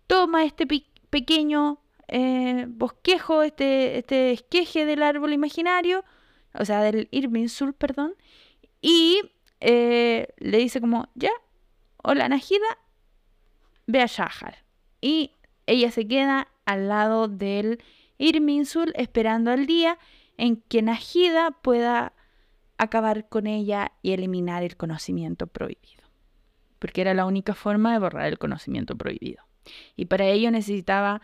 [0.08, 0.66] Toma este
[1.10, 6.06] pequeño eh, bosquejo, este, este esqueje del árbol imaginario,
[6.54, 8.16] o sea, del Irminsul, perdón,
[8.82, 9.20] y
[9.60, 11.32] eh, le dice como, ya,
[12.02, 12.78] hola Najida,
[13.88, 14.64] ve a Shahar.
[15.02, 15.32] Y
[15.66, 17.84] ella se queda al lado del
[18.22, 19.98] Irminsul esperando al día
[20.38, 22.14] en que Najida pueda
[22.78, 26.04] acabar con ella y eliminar el conocimiento prohibido.
[26.80, 29.44] Porque era la única forma de borrar el conocimiento prohibido.
[29.96, 31.22] Y para ello necesitaba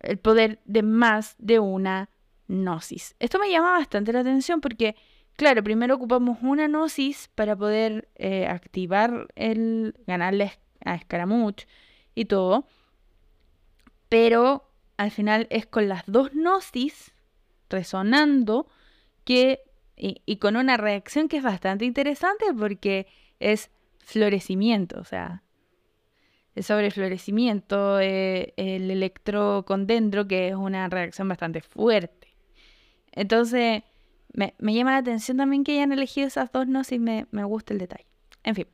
[0.00, 2.10] el poder de más de una
[2.48, 3.14] gnosis.
[3.18, 4.96] Esto me llama bastante la atención porque,
[5.36, 10.52] claro, primero ocupamos una gnosis para poder eh, activar el, ganarle
[10.84, 11.66] a Scaramouche
[12.14, 12.66] y todo.
[14.08, 17.12] Pero al final es con las dos gnosis
[17.68, 18.68] resonando
[19.24, 19.60] que,
[19.96, 23.06] y, con una reacción que es bastante interesante porque
[23.40, 25.42] es florecimiento, o sea,
[26.54, 32.34] es sobre florecimiento, eh, el electrocondendro, que es una reacción bastante fuerte.
[33.12, 33.82] Entonces,
[34.32, 37.80] me, llama la atención también que hayan elegido esas dos gnosis, me, me gusta el
[37.80, 38.06] detalle.
[38.42, 38.66] En fin.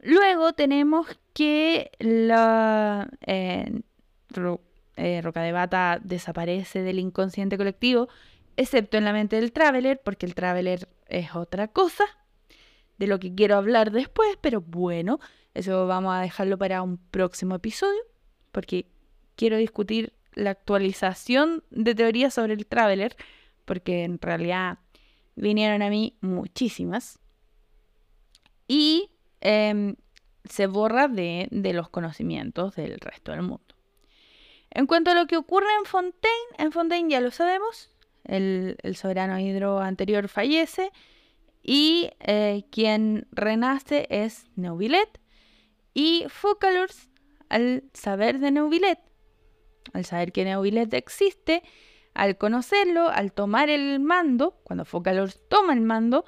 [0.00, 3.80] Luego tenemos que la eh,
[4.98, 8.08] eh, Roca de Bata desaparece del inconsciente colectivo,
[8.56, 12.04] excepto en la mente del Traveler, porque el Traveler es otra cosa,
[12.98, 15.20] de lo que quiero hablar después, pero bueno,
[15.54, 18.00] Eso vamos a dejarlo para un próximo episodio,
[18.52, 18.86] porque
[19.34, 23.16] quiero discutir la actualización de teorías sobre el Traveler,
[23.64, 24.78] porque en realidad
[25.36, 27.18] vinieron a mí muchísimas.
[28.68, 29.96] Y em,
[30.44, 33.67] se borra de, los conocimientos del resto del mundo.
[34.70, 37.90] En cuanto a lo que ocurre en Fontaine, en Fontaine ya lo sabemos,
[38.24, 40.92] el, soberano hidro anterior fallece
[41.62, 45.08] y eh, quien renace es Neuvillet
[45.94, 47.08] y Focalors
[47.48, 48.98] al saber de Neuvillet,
[49.94, 51.62] al saber que Neuvillet existe,
[52.14, 56.24] al conocerlo, al tomar el mando, cuando Focalors toma el mando,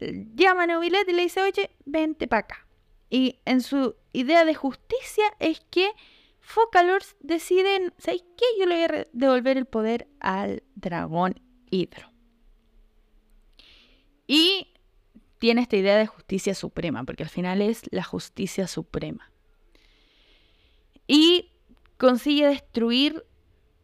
[0.00, 2.66] llama a Neuvillet y le dice, oye, vente para acá.
[3.10, 5.90] Y en su idea de justicia es que
[6.48, 8.46] Focalors deciden, ¿sabes qué?
[8.58, 12.10] Yo le voy a devolver el poder al dragón Hidro.
[14.26, 14.72] Y
[15.38, 19.30] tiene esta idea de justicia suprema, porque al final es la justicia suprema.
[21.06, 21.52] Y
[21.98, 23.26] consigue destruir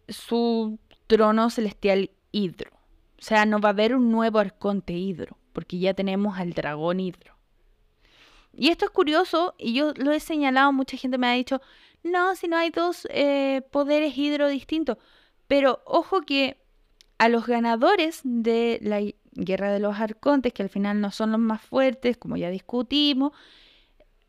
[0.09, 2.71] su trono celestial Hidro.
[3.19, 6.99] O sea, no va a haber un nuevo arconte Hidro, porque ya tenemos al dragón
[6.99, 7.37] Hidro.
[8.55, 11.61] Y esto es curioso, y yo lo he señalado, mucha gente me ha dicho,
[12.05, 14.99] no, si no hay dos eh, poderes hidro distintos.
[15.49, 16.59] Pero ojo que
[17.19, 19.01] a los ganadores de la
[19.33, 23.33] guerra de los arcontes, que al final no son los más fuertes, como ya discutimos,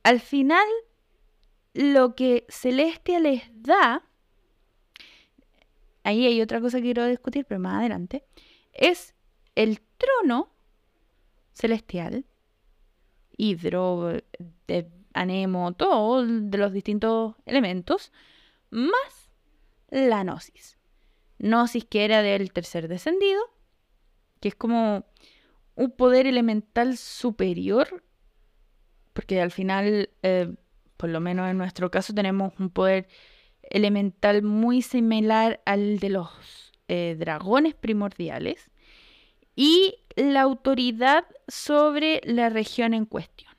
[0.04, 0.66] al final
[1.74, 4.04] lo que Celestia les da,
[6.04, 8.24] ahí hay otra cosa que quiero discutir, pero más adelante,
[8.74, 9.14] es
[9.56, 10.50] el trono
[11.54, 12.26] celestial
[13.38, 14.22] hidro,
[14.68, 18.12] de anemo, todo de los distintos elementos,
[18.70, 19.32] más
[19.90, 20.78] la gnosis.
[21.40, 23.42] Gnosis que era del tercer descendido,
[24.40, 25.06] que es como
[25.76, 28.04] un poder elemental superior,
[29.14, 30.54] porque al final, eh,
[30.98, 33.08] por lo menos en nuestro caso, tenemos un poder
[33.62, 36.30] elemental muy similar al de los
[36.88, 38.70] eh, dragones primordiales
[39.56, 43.55] y la autoridad sobre la región en cuestión.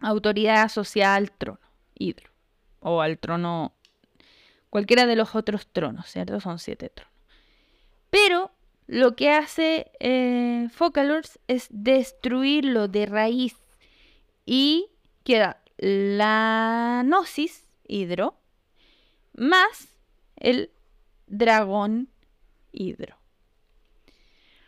[0.00, 1.60] Autoridad asociada al trono,
[1.94, 2.30] hidro,
[2.80, 3.74] o al trono,
[4.70, 6.40] cualquiera de los otros tronos, ¿cierto?
[6.40, 7.12] Son siete tronos.
[8.10, 8.50] Pero
[8.86, 13.56] lo que hace eh, Focalors es destruirlo de raíz
[14.46, 14.88] y
[15.24, 18.34] queda la Gnosis, hidro,
[19.34, 19.88] más
[20.36, 20.70] el
[21.26, 22.08] dragón
[22.72, 23.18] hidro.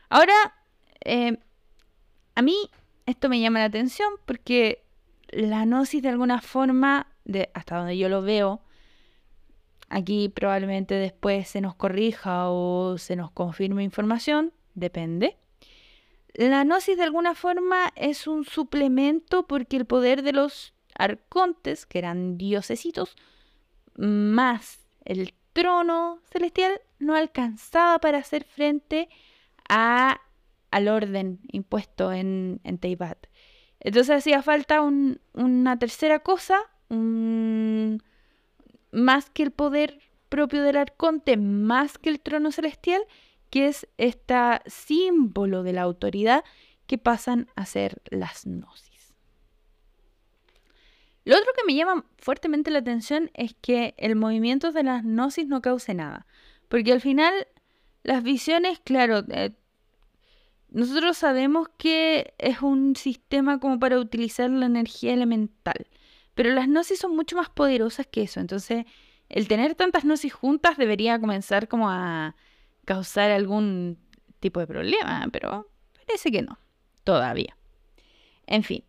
[0.09, 0.35] Ahora,
[1.05, 1.38] eh,
[2.35, 2.57] a mí
[3.07, 4.85] esto me llama la atención porque
[5.33, 8.61] la gnosis de alguna forma, de, hasta donde yo lo veo,
[9.88, 15.37] aquí probablemente después se nos corrija o se nos confirme información, depende.
[16.35, 21.99] La gnosis de alguna forma es un suplemento porque el poder de los arcontes, que
[21.99, 23.16] eran diosesitos,
[23.97, 29.09] más el trono celestial, no alcanzaba para hacer frente
[29.69, 30.21] a
[30.71, 33.27] al orden impuesto en, en Teibat.
[33.81, 36.61] Entonces hacía falta una tercera cosa,
[38.93, 43.03] más que el poder propio del arconte, más que el trono celestial,
[43.51, 44.35] que es este
[44.66, 46.45] símbolo de la autoridad
[46.87, 49.14] que pasan a ser las gnosis.
[51.25, 55.47] Lo otro que me llama fuertemente la atención es que el movimiento de las gnosis
[55.47, 56.27] no cause nada,
[56.69, 57.47] porque al final
[58.03, 59.53] las visiones, claro, eh,
[60.71, 65.87] nosotros sabemos que es un sistema como para utilizar la energía elemental,
[66.35, 68.41] pero las gnosis son mucho más poderosas que eso.
[68.41, 68.85] Entonces,
[69.29, 72.37] el tener tantas gnosis juntas debería comenzar como a
[72.85, 73.99] causar algún
[74.39, 75.69] tipo de problema, pero
[76.07, 76.59] parece que no,
[77.05, 77.57] todavía.
[78.47, 78.85] En fin,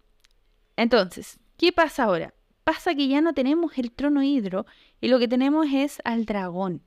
[0.75, 2.33] entonces, ¿qué pasa ahora?
[2.63, 4.65] Pasa que ya no tenemos el trono hidro
[4.99, 6.83] y lo que tenemos es al dragón,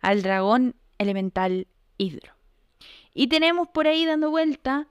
[0.00, 1.66] al dragón elemental
[1.98, 2.41] hidro.
[3.14, 4.88] Y tenemos por ahí dando vuelta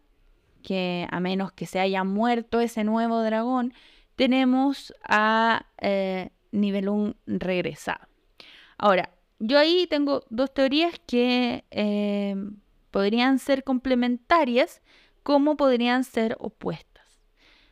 [0.61, 3.73] que a menos que se haya muerto ese nuevo dragón,
[4.15, 8.07] tenemos a eh, nivel 1 regresado.
[8.77, 9.09] Ahora,
[9.39, 12.35] yo ahí tengo dos teorías que eh,
[12.91, 14.81] podrían ser complementarias
[15.23, 16.91] como podrían ser opuestas.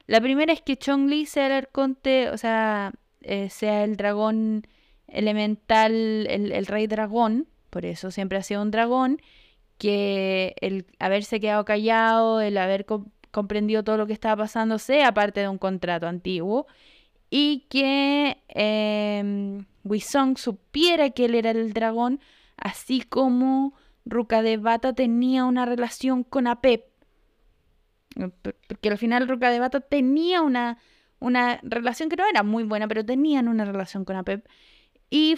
[0.07, 4.65] La primera es que Chong-Li sea el arconte, o sea, eh, sea el dragón
[5.07, 5.93] elemental,
[6.27, 9.21] el, el, rey dragón, por eso siempre ha sido un dragón,
[9.79, 12.85] que el haberse quedado callado, el haber
[13.31, 16.67] comprendido todo lo que estaba pasando, sea parte de un contrato antiguo
[17.29, 22.19] y que eh, Wisong supiera que él era el dragón,
[22.57, 23.73] así como
[24.59, 26.85] Bata tenía una relación con Apep.
[28.67, 30.77] Porque al final Bata tenía una,
[31.19, 34.45] una relación que no era muy buena, pero tenían una relación con Apep.
[35.09, 35.37] Y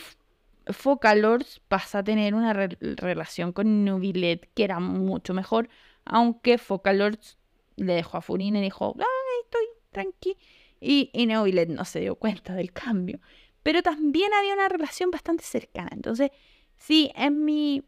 [0.67, 5.69] Focalors pasa a tener una relación con Nubilet que era mucho mejor,
[6.05, 7.37] aunque Focalors
[7.75, 9.05] le dejó a Furin y dijo, ay,
[9.43, 10.37] estoy tranqui.
[10.79, 13.19] Y, y Nubilet no se dio cuenta del cambio.
[13.63, 15.89] Pero también había una relación bastante cercana.
[15.93, 16.31] Entonces,
[16.77, 17.83] sí, en mi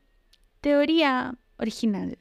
[0.61, 2.17] teoría original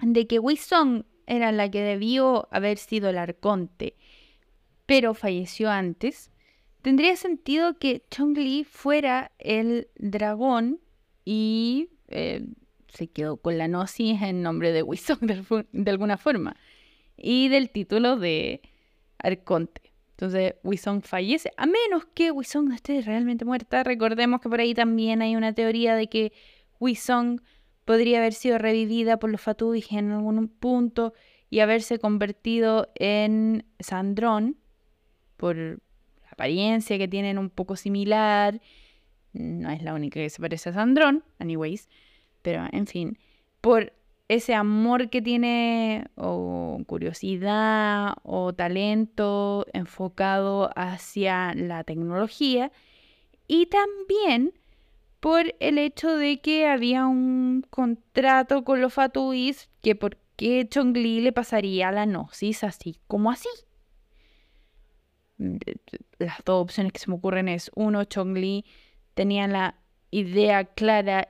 [0.00, 3.96] de que Song era la que debió haber sido el arconte,
[4.84, 6.30] pero falleció antes,
[6.86, 10.78] tendría sentido que Chong-Li fuera el dragón
[11.24, 12.46] y eh,
[12.86, 15.18] se quedó con la gnosis en nombre de Wisong
[15.72, 16.54] de, alguna forma
[17.16, 18.60] y del título de
[19.18, 19.94] arconte.
[20.10, 23.82] Entonces Wisong fallece, a menos que Wisong esté realmente muerta.
[23.82, 26.32] Recordemos que por ahí también hay una teoría de que
[26.78, 27.40] Wisong
[27.84, 31.14] podría haber sido revivida por los Fatubis en algún punto
[31.50, 34.56] y haberse convertido en Sandrón
[35.36, 35.80] por
[36.36, 38.60] apariencia que tienen un poco similar.
[39.32, 41.88] No es la única que se parece a Sandrón, anyways,
[42.42, 43.18] pero en fin,
[43.60, 43.92] por
[44.28, 52.72] ese amor que tiene o curiosidad o talento enfocado hacia la tecnología
[53.46, 54.52] y también
[55.20, 61.20] por el hecho de que había un contrato con los Fatuis que por qué Chongli
[61.20, 63.48] le pasaría la gnosis así como así.
[65.38, 65.56] Mm,
[66.18, 68.64] las dos opciones que se me ocurren es, uno, Chongli
[69.14, 69.78] tenía la
[70.10, 71.28] idea clara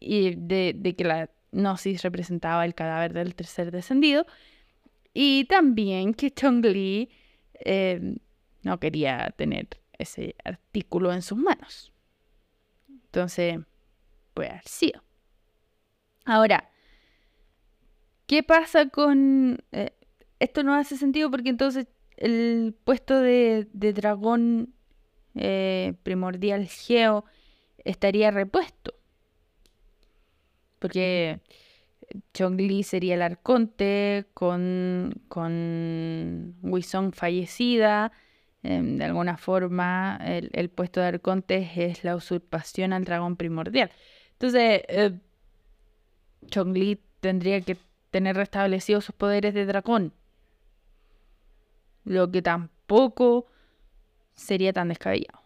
[0.00, 4.26] de, de que la gnosis representaba el cadáver del tercer descendido
[5.14, 7.10] y también que Chongli
[7.54, 8.16] eh,
[8.62, 11.92] no quería tener ese artículo en sus manos.
[12.88, 13.58] Entonces,
[14.34, 15.02] puede haber sido.
[16.26, 16.70] Ahora,
[18.26, 19.64] ¿qué pasa con...
[19.72, 19.92] Eh,
[20.38, 21.86] esto no hace sentido porque entonces
[22.16, 24.74] el puesto de, dragón
[25.34, 27.24] eh, primordial Geo
[27.84, 28.94] estaría repuesto.
[30.78, 31.40] Porque
[32.34, 36.54] Chongli sería el arconte con, con
[37.12, 38.12] fallecida
[38.68, 43.92] Em, de alguna forma el, puesto de arconte es la usurpación al dragón primordial.
[44.32, 45.12] Entonces, eh,
[46.46, 47.76] Chongli tendría que
[48.10, 50.12] tener restablecidos sus poderes de dragón.
[52.06, 53.46] Lo que tampoco
[54.34, 55.42] sería tan descabellado.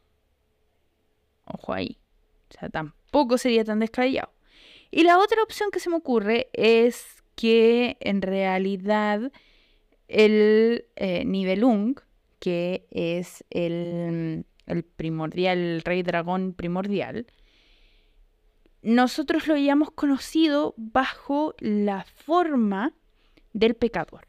[1.46, 1.98] Ojo ahí.
[2.50, 4.30] O sea, tampoco sería tan descabellado.
[4.92, 9.32] Y la otra opción que se me ocurre es que en realidad
[10.06, 11.96] el eh, Nibelung
[12.40, 14.44] que es el,
[14.96, 17.26] primordial, el rey dragón primordial,
[18.82, 22.94] nosotros lo hayamos conocido bajo la forma
[23.52, 24.26] del pecador.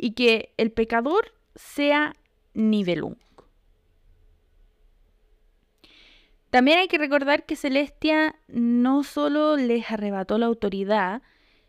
[0.00, 2.14] Y que el pecador sea
[2.54, 3.16] Nibelung.
[6.50, 11.20] También hay que recordar que Celestia no solo les arrebató la autoridad,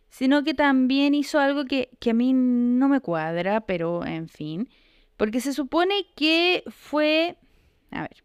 [0.09, 4.69] sino que también hizo algo que, que a mí no me cuadra, pero en fin,
[5.17, 7.36] porque se supone que fue...
[7.91, 8.23] A ver,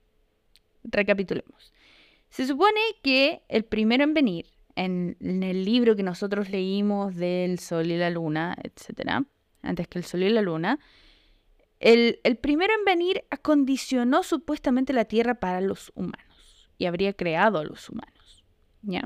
[0.84, 1.72] recapitulemos.
[2.30, 4.46] Se supone que el primero en venir,
[4.76, 9.24] en, el libro que nosotros leímos del Sol y la Luna, etc.,
[9.64, 10.78] antes que el Sol y la Luna,
[11.80, 17.58] el, el primero en venir acondicionó supuestamente la Tierra para los humanos y habría creado
[17.58, 18.44] a los humanos,
[18.82, 19.02] ¿ya?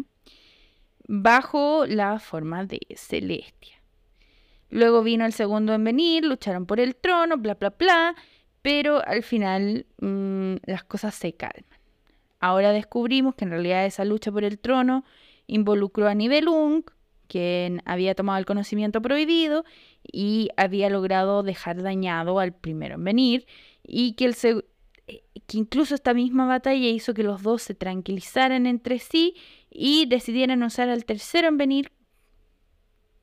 [1.07, 3.83] Bajo la forma de Celestia.
[4.71, 8.15] Luego vino el segundo en venir, lucharon por el trono, bla, bla, bla,
[8.61, 11.65] pero al final mm, las cosas se calman.
[12.41, 15.05] Ahora descubrimos que en realidad esa lucha por el trono
[15.47, 16.85] involucró a Nibelung,
[17.29, 19.65] quien había tomado el conocimiento prohibido
[20.03, 23.47] y había logrado dejar dañado al primero en venir,
[23.83, 24.37] y que, el
[25.07, 29.35] eh, que incluso esta misma batalla hizo que los dos se tranquilizaran entre sí
[29.71, 31.93] y decidieran usar al tercero en venir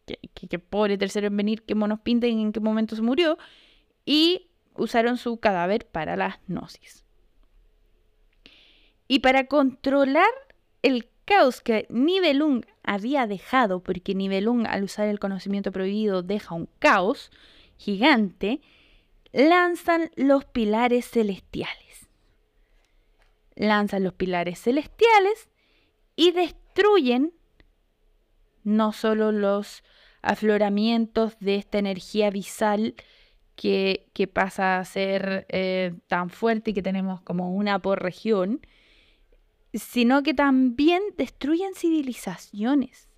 [0.06, 3.38] que, pobre tercero en venir, que monos pinten en qué momento se murió,
[4.06, 7.04] y usaron su cadáver para la gnosis.
[9.08, 10.30] Y para controlar
[10.82, 16.70] el caos que Nibelung había dejado, porque Nibelung al usar el conocimiento prohibido deja un
[16.80, 17.32] caos
[17.78, 18.62] gigante,
[19.34, 22.08] lanzan los pilares celestiales.
[23.56, 25.50] Lanzan los pilares celestiales
[26.16, 27.34] y destruyen
[28.64, 29.84] no solo los
[30.22, 32.96] afloramientos de esta energía visal
[33.56, 38.62] que, pasa a ser eh, tan fuerte y que tenemos como una por región,
[39.76, 43.10] sino que también destruyen civilizaciones.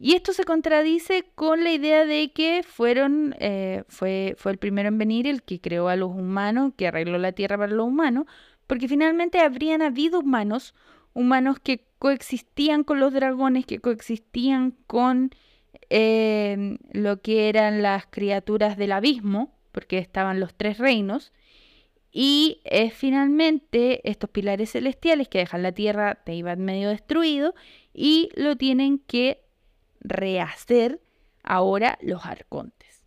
[0.00, 4.88] Y esto se contradice con la idea de que fueron, eh, fue, fue el primero
[4.88, 8.26] en venir el que creó a los humanos, que arregló la tierra para los humanos,
[8.68, 10.74] porque finalmente habrían habido humanos,
[11.14, 15.30] humanos que coexistían con los dragones, que coexistían con
[15.90, 21.32] eh, lo que eran las criaturas del abismo, porque estaban los tres reinos,
[22.10, 27.54] y es finalmente estos pilares celestiales que dejan la tierra de iban medio destruido
[27.92, 29.44] y lo tienen que
[30.00, 31.00] rehacer
[31.42, 33.04] ahora los arcontes.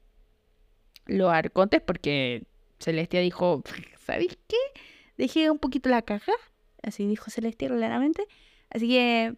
[1.07, 2.43] Los arcontes porque
[2.79, 3.63] Celestia dijo,
[3.99, 4.57] ¿sabéis qué?
[5.17, 6.33] Dejé un poquito la caja,
[6.83, 8.27] así dijo Celestia claramente.
[8.69, 9.35] Así que,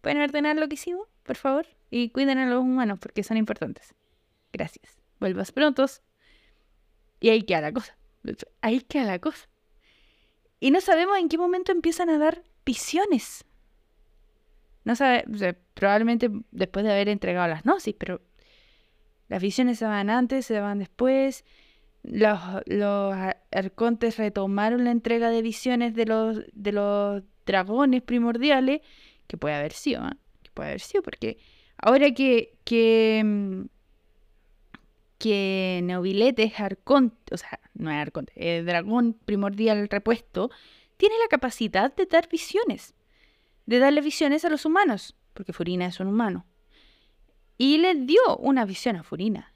[0.00, 1.66] ¿pueden ordenar lo que hicimos, por favor?
[1.90, 3.94] Y cuiden a los humanos porque son importantes.
[4.52, 4.98] Gracias.
[5.20, 6.02] Vuelvas prontos.
[7.20, 7.96] Y ahí queda la cosa.
[8.60, 9.48] Ahí queda la cosa.
[10.60, 13.44] Y no sabemos en qué momento empiezan a dar visiones.
[14.84, 15.24] No sabe,
[15.74, 18.20] probablemente después de haber entregado las gnosis, pero
[19.28, 21.44] las visiones se van antes, se van después.
[22.02, 23.14] Los, los
[23.50, 28.80] arcontes retomaron la entrega de visiones de los, de los dragones primordiales,
[29.26, 30.16] que puede haber sido, ¿eh?
[30.42, 31.38] que puede haber sido, porque
[31.78, 33.62] ahora que, que, mm,
[35.22, 40.50] que Neobilete es o sea, no es arconte, es dragón primordial repuesto,
[40.96, 42.94] tiene la capacidad de dar visiones
[43.66, 46.46] de darle visiones a los humanos, porque Furina es un humano.
[47.58, 49.54] Y le dio una visión a Furina.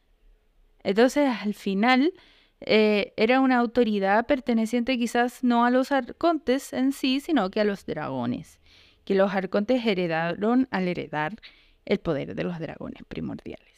[0.85, 2.13] Entonces, al final,
[2.61, 7.65] eh, era una autoridad perteneciente quizás no a los arcontes en sí, sino que a
[7.65, 8.61] los dragones,
[9.05, 11.41] que los arcontes heredaron al heredar
[11.85, 13.76] el poder de los dragones primordiales.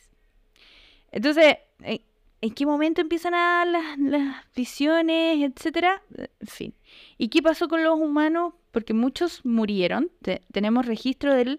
[1.10, 6.02] Entonces, ¿en qué momento empiezan a las, las visiones, etcétera?
[6.16, 6.74] En fin.
[7.16, 8.54] ¿Y qué pasó con los humanos?
[8.78, 10.10] porque muchos murieron.
[10.52, 11.58] tenemos registro del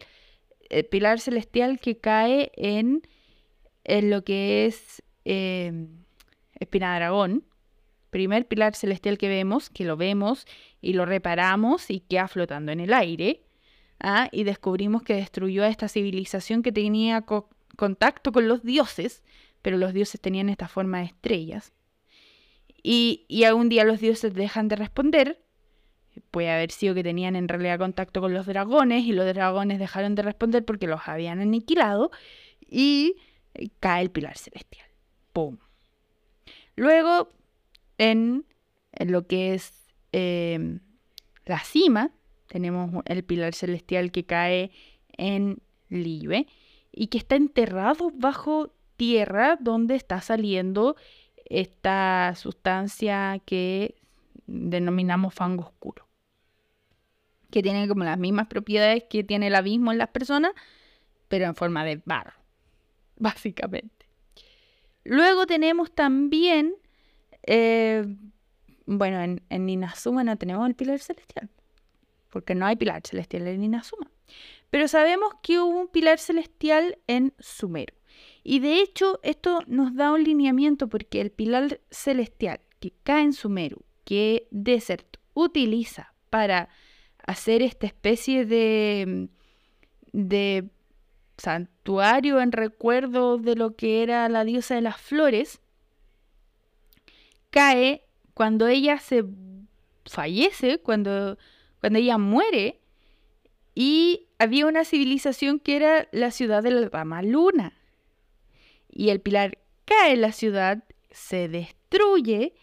[0.70, 3.02] eh, pilar celestial que cae en,
[3.86, 5.88] lo que es eh,
[6.60, 7.43] Espina Dragón.
[8.10, 10.47] Primer pilar celestial que vemos, que lo vemos
[10.82, 13.43] y lo reparamos y queda flotando en el aire.
[14.00, 14.30] ¿ah?
[14.32, 17.26] Y descubrimos que destruyó a esta civilización que tenía
[17.76, 19.24] contacto con los dioses,
[19.62, 21.74] pero los dioses tenían esta forma de estrellas.
[22.82, 25.39] Y, y algún día los dioses dejan de responder
[26.32, 30.16] puede haber sido que tenían en realidad contacto con los dragones y los dragones dejaron
[30.16, 32.12] de responder porque los habían aniquilado
[32.68, 33.16] y
[33.80, 34.88] cae el pilar celestial.
[35.34, 35.57] ¡Pum!
[36.76, 37.30] Luego,
[37.97, 38.45] en,
[38.99, 40.80] lo que es em,
[41.45, 42.12] la cima,
[42.47, 44.72] tenemos el pilar celestial que cae
[45.18, 46.47] en Libe
[46.91, 50.95] y que está enterrado bajo tierra donde está saliendo
[51.45, 53.95] esta sustancia que
[54.45, 56.10] denominamos fango oscuro
[57.52, 60.52] que tiene como las mismas propiedades que tiene el abismo en las personas,
[61.28, 62.34] pero en forma de barro,
[63.18, 64.08] básicamente.
[65.04, 66.76] Luego tenemos también,
[67.43, 68.06] eh,
[68.86, 71.50] bueno, en, en Inazuma no tenemos el pilar celestial,
[72.30, 74.12] porque no hay pilar celestial en Inazuma.
[74.70, 77.95] Pero sabemos que hubo un pilar celestial en Sumeru.
[78.43, 83.33] Y de hecho, esto nos da un lineamiento porque el pilar celestial que cae en
[83.33, 86.69] Sumeru, que Desert utiliza para
[87.25, 89.29] hacer esta especie de,
[90.13, 90.69] de
[91.37, 95.61] santuario en recuerdo de lo que era la diosa de las flores,
[97.49, 99.25] cae cuando ella se
[100.05, 101.37] fallece, cuando,
[101.79, 102.79] cuando ella muere,
[103.75, 107.78] y había una civilización que era la ciudad de la Dama Luna.
[108.89, 112.53] Y el pilar cae en la ciudad, se destruye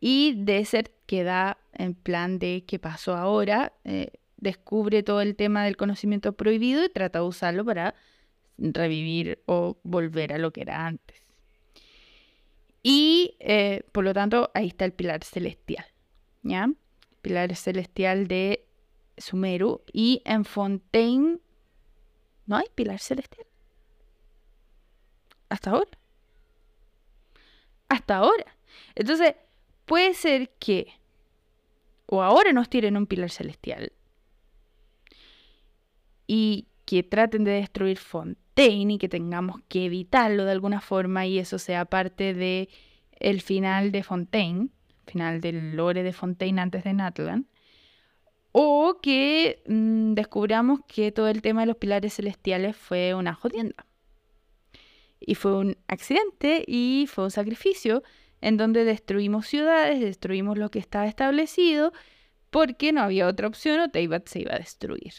[0.00, 5.76] y Desert queda en plan de qué pasó ahora, eh, descubre todo el tema del
[5.76, 7.94] conocimiento prohibido y trata de usarlo para
[8.58, 11.24] revivir o volver a lo que era antes.
[12.82, 15.86] Y eh, por lo tanto, ahí está el pilar celestial,
[16.42, 16.70] ¿ya?
[17.22, 18.66] Pilar celestial de
[19.16, 19.82] Sumeru.
[19.90, 21.38] Y en Fontaine,
[22.46, 23.46] ¿no hay pilar celestial?
[25.54, 25.98] Hasta ahora.
[27.88, 28.56] Hasta ahora.
[28.96, 29.36] Entonces,
[29.84, 30.88] puede ser que
[32.06, 33.92] o ahora nos tiren un pilar celestial
[36.26, 41.38] y que traten de destruir Fontaine y que tengamos que evitarlo de alguna forma y
[41.38, 42.68] eso sea parte de
[43.20, 44.70] el final de Fontaine,
[45.06, 47.46] final del lore de Fontaine antes de Natlan,
[48.50, 53.86] o que mm, descubramos que todo el tema de los pilares celestiales fue una jodienda.
[55.20, 58.02] Y fue un accidente y fue un sacrificio
[58.40, 61.92] en donde destruimos ciudades, destruimos lo que estaba establecido,
[62.50, 65.14] porque no había otra opción o Teyvat se iba a destruir.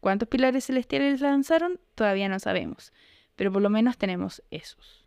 [0.00, 1.80] ¿Cuántos pilares celestiales lanzaron?
[1.94, 2.92] Todavía no sabemos,
[3.34, 5.04] pero por lo menos tenemos esos.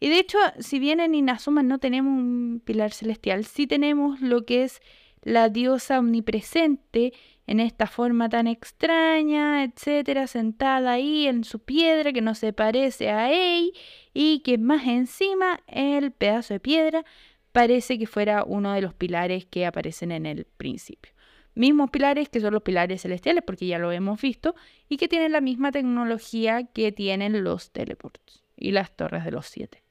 [0.00, 4.44] Y de hecho, si bien en Inazuma no tenemos un pilar celestial, sí tenemos lo
[4.44, 4.80] que es
[5.22, 7.12] la diosa omnipresente
[7.50, 13.10] en esta forma tan extraña, etcétera, sentada ahí en su piedra que no se parece
[13.10, 13.72] a Ei
[14.14, 17.04] y que más encima el pedazo de piedra
[17.50, 21.12] parece que fuera uno de los pilares que aparecen en el principio.
[21.56, 24.54] Mismos pilares que son los pilares celestiales, porque ya lo hemos visto,
[24.88, 29.46] y que tienen la misma tecnología que tienen los teleports y las torres de los
[29.46, 29.82] siete.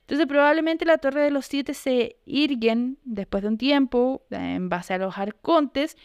[0.00, 4.94] Entonces probablemente la torre de los siete se irguen después de un tiempo en base
[4.94, 5.96] a los arcontes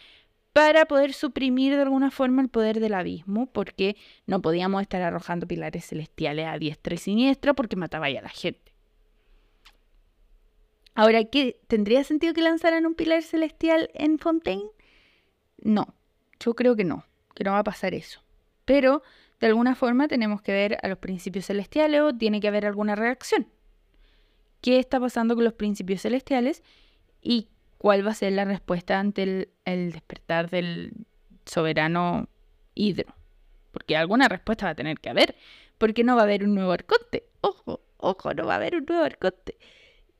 [0.54, 5.48] para poder suprimir de alguna forma el poder del abismo, porque no podíamos estar arrojando
[5.48, 8.72] pilares celestiales a diestra y siniestra porque mataba ya a la gente.
[10.94, 14.70] Ahora, ¿qué tendría sentido que lanzaran un pilar celestial en Fontaine?
[15.58, 15.92] No,
[16.38, 18.20] yo creo que no, que no va a pasar eso.
[18.64, 19.02] Pero
[19.40, 22.94] de alguna forma tenemos que ver a los principios celestiales o tiene que haber alguna
[22.94, 23.48] reacción.
[24.60, 26.62] ¿Qué está pasando con los principios celestiales?
[27.20, 27.48] Y
[27.84, 30.94] cuál va a ser la respuesta ante el, despertar del
[31.44, 32.30] soberano
[32.74, 33.14] Hidro.
[33.72, 35.36] Porque alguna respuesta va a tener que haber.
[35.76, 37.24] Porque no va a haber un nuevo arconte.
[37.42, 39.58] Ojo, ojo, no va a haber un nuevo arconte.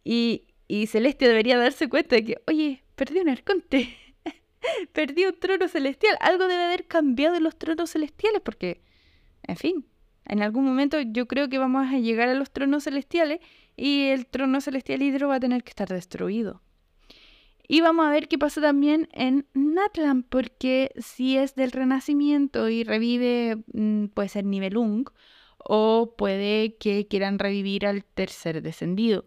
[0.04, 3.96] Y, y Celestia debería darse cuenta de que, oye, perdí un arconte.
[4.92, 6.18] perdí un trono celestial.
[6.20, 8.82] Algo debe haber cambiado en los tronos celestiales porque
[9.42, 9.86] en fin,
[10.26, 13.40] en algún momento yo creo que vamos a llegar a los tronos celestiales
[13.74, 16.60] y el trono celestial hidro va a tener que estar destruido.
[17.66, 22.84] Y vamos a ver qué pasa también en Natlan, porque si es del renacimiento y
[22.84, 25.08] revive, mm, puede ser nivel Ung,
[25.58, 29.24] o puede que quieran revivir al tercer descendido.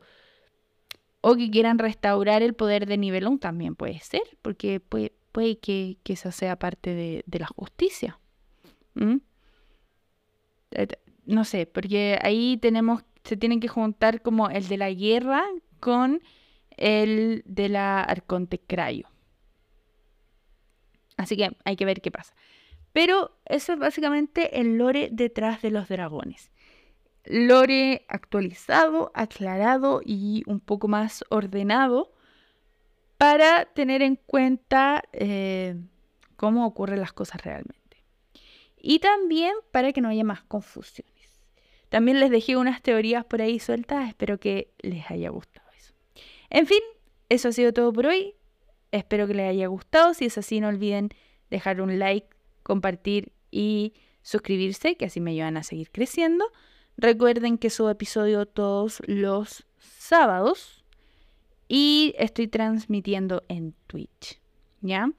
[1.22, 5.58] O que quieran restaurar el poder de nivel Ung también puede ser, porque puede, puede
[5.58, 8.20] que, que eso sea parte de, la justicia.
[10.72, 10.88] Eh,
[11.26, 15.44] no sé, porque ahí tenemos, se tienen que juntar como el de la guerra
[15.80, 16.22] con
[16.78, 19.08] el de la Arconte Crayo.
[21.18, 22.36] Así que hay que ver qué pasa.
[22.94, 26.52] Pero eso es básicamente el lore detrás de los dragones.
[27.26, 32.14] Lore actualizado, aclarado y un poco más ordenado
[33.18, 35.76] para tener en cuenta eh,
[36.38, 37.78] cómo ocurren las cosas realmente
[38.90, 41.14] y también para que no haya más confusiones.
[41.90, 45.67] También les dejé unas teorías por ahí sueltas, espero que les haya gustado.
[46.50, 46.82] En fin,
[47.30, 48.36] eso ha sido todo por hoy.
[48.92, 50.14] Espero que les haya gustado.
[50.14, 51.10] Si es así, no olviden
[51.50, 52.28] dejar un like,
[52.64, 56.46] compartir y suscribirse, que así me ayudan a seguir creciendo.
[56.98, 60.84] Recuerden que subo episodio todos los sábados
[61.68, 64.40] y estoy transmitiendo en Twitch.
[64.82, 65.12] ¿Ya?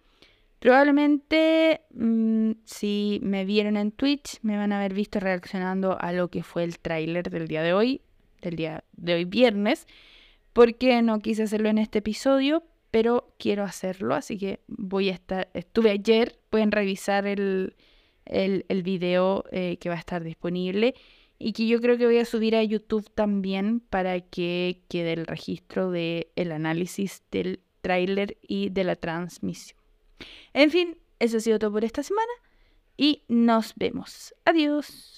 [0.59, 6.29] Probablemente mm, si me vieron en Twitch me van a haber visto reaccionando a lo
[6.29, 8.03] que fue el tráiler del día de hoy,
[8.43, 9.87] del día de hoy viernes,
[10.59, 15.49] porque no quise hacerlo en este episodio, pero quiero hacerlo, así que voy a estar,
[15.55, 17.77] estuve ayer, pueden revisar el,
[18.25, 20.97] el, video eh, que va a estar disponible
[21.39, 25.29] y que yo creo que voy a subir a YouTube también para que quede el
[25.29, 29.79] registro del el análisis del tráiler y de la transmisión.
[30.55, 32.33] En fin, eso ha sido todo por esta semana
[32.97, 34.35] y nos vemos.
[34.45, 35.15] Adiós.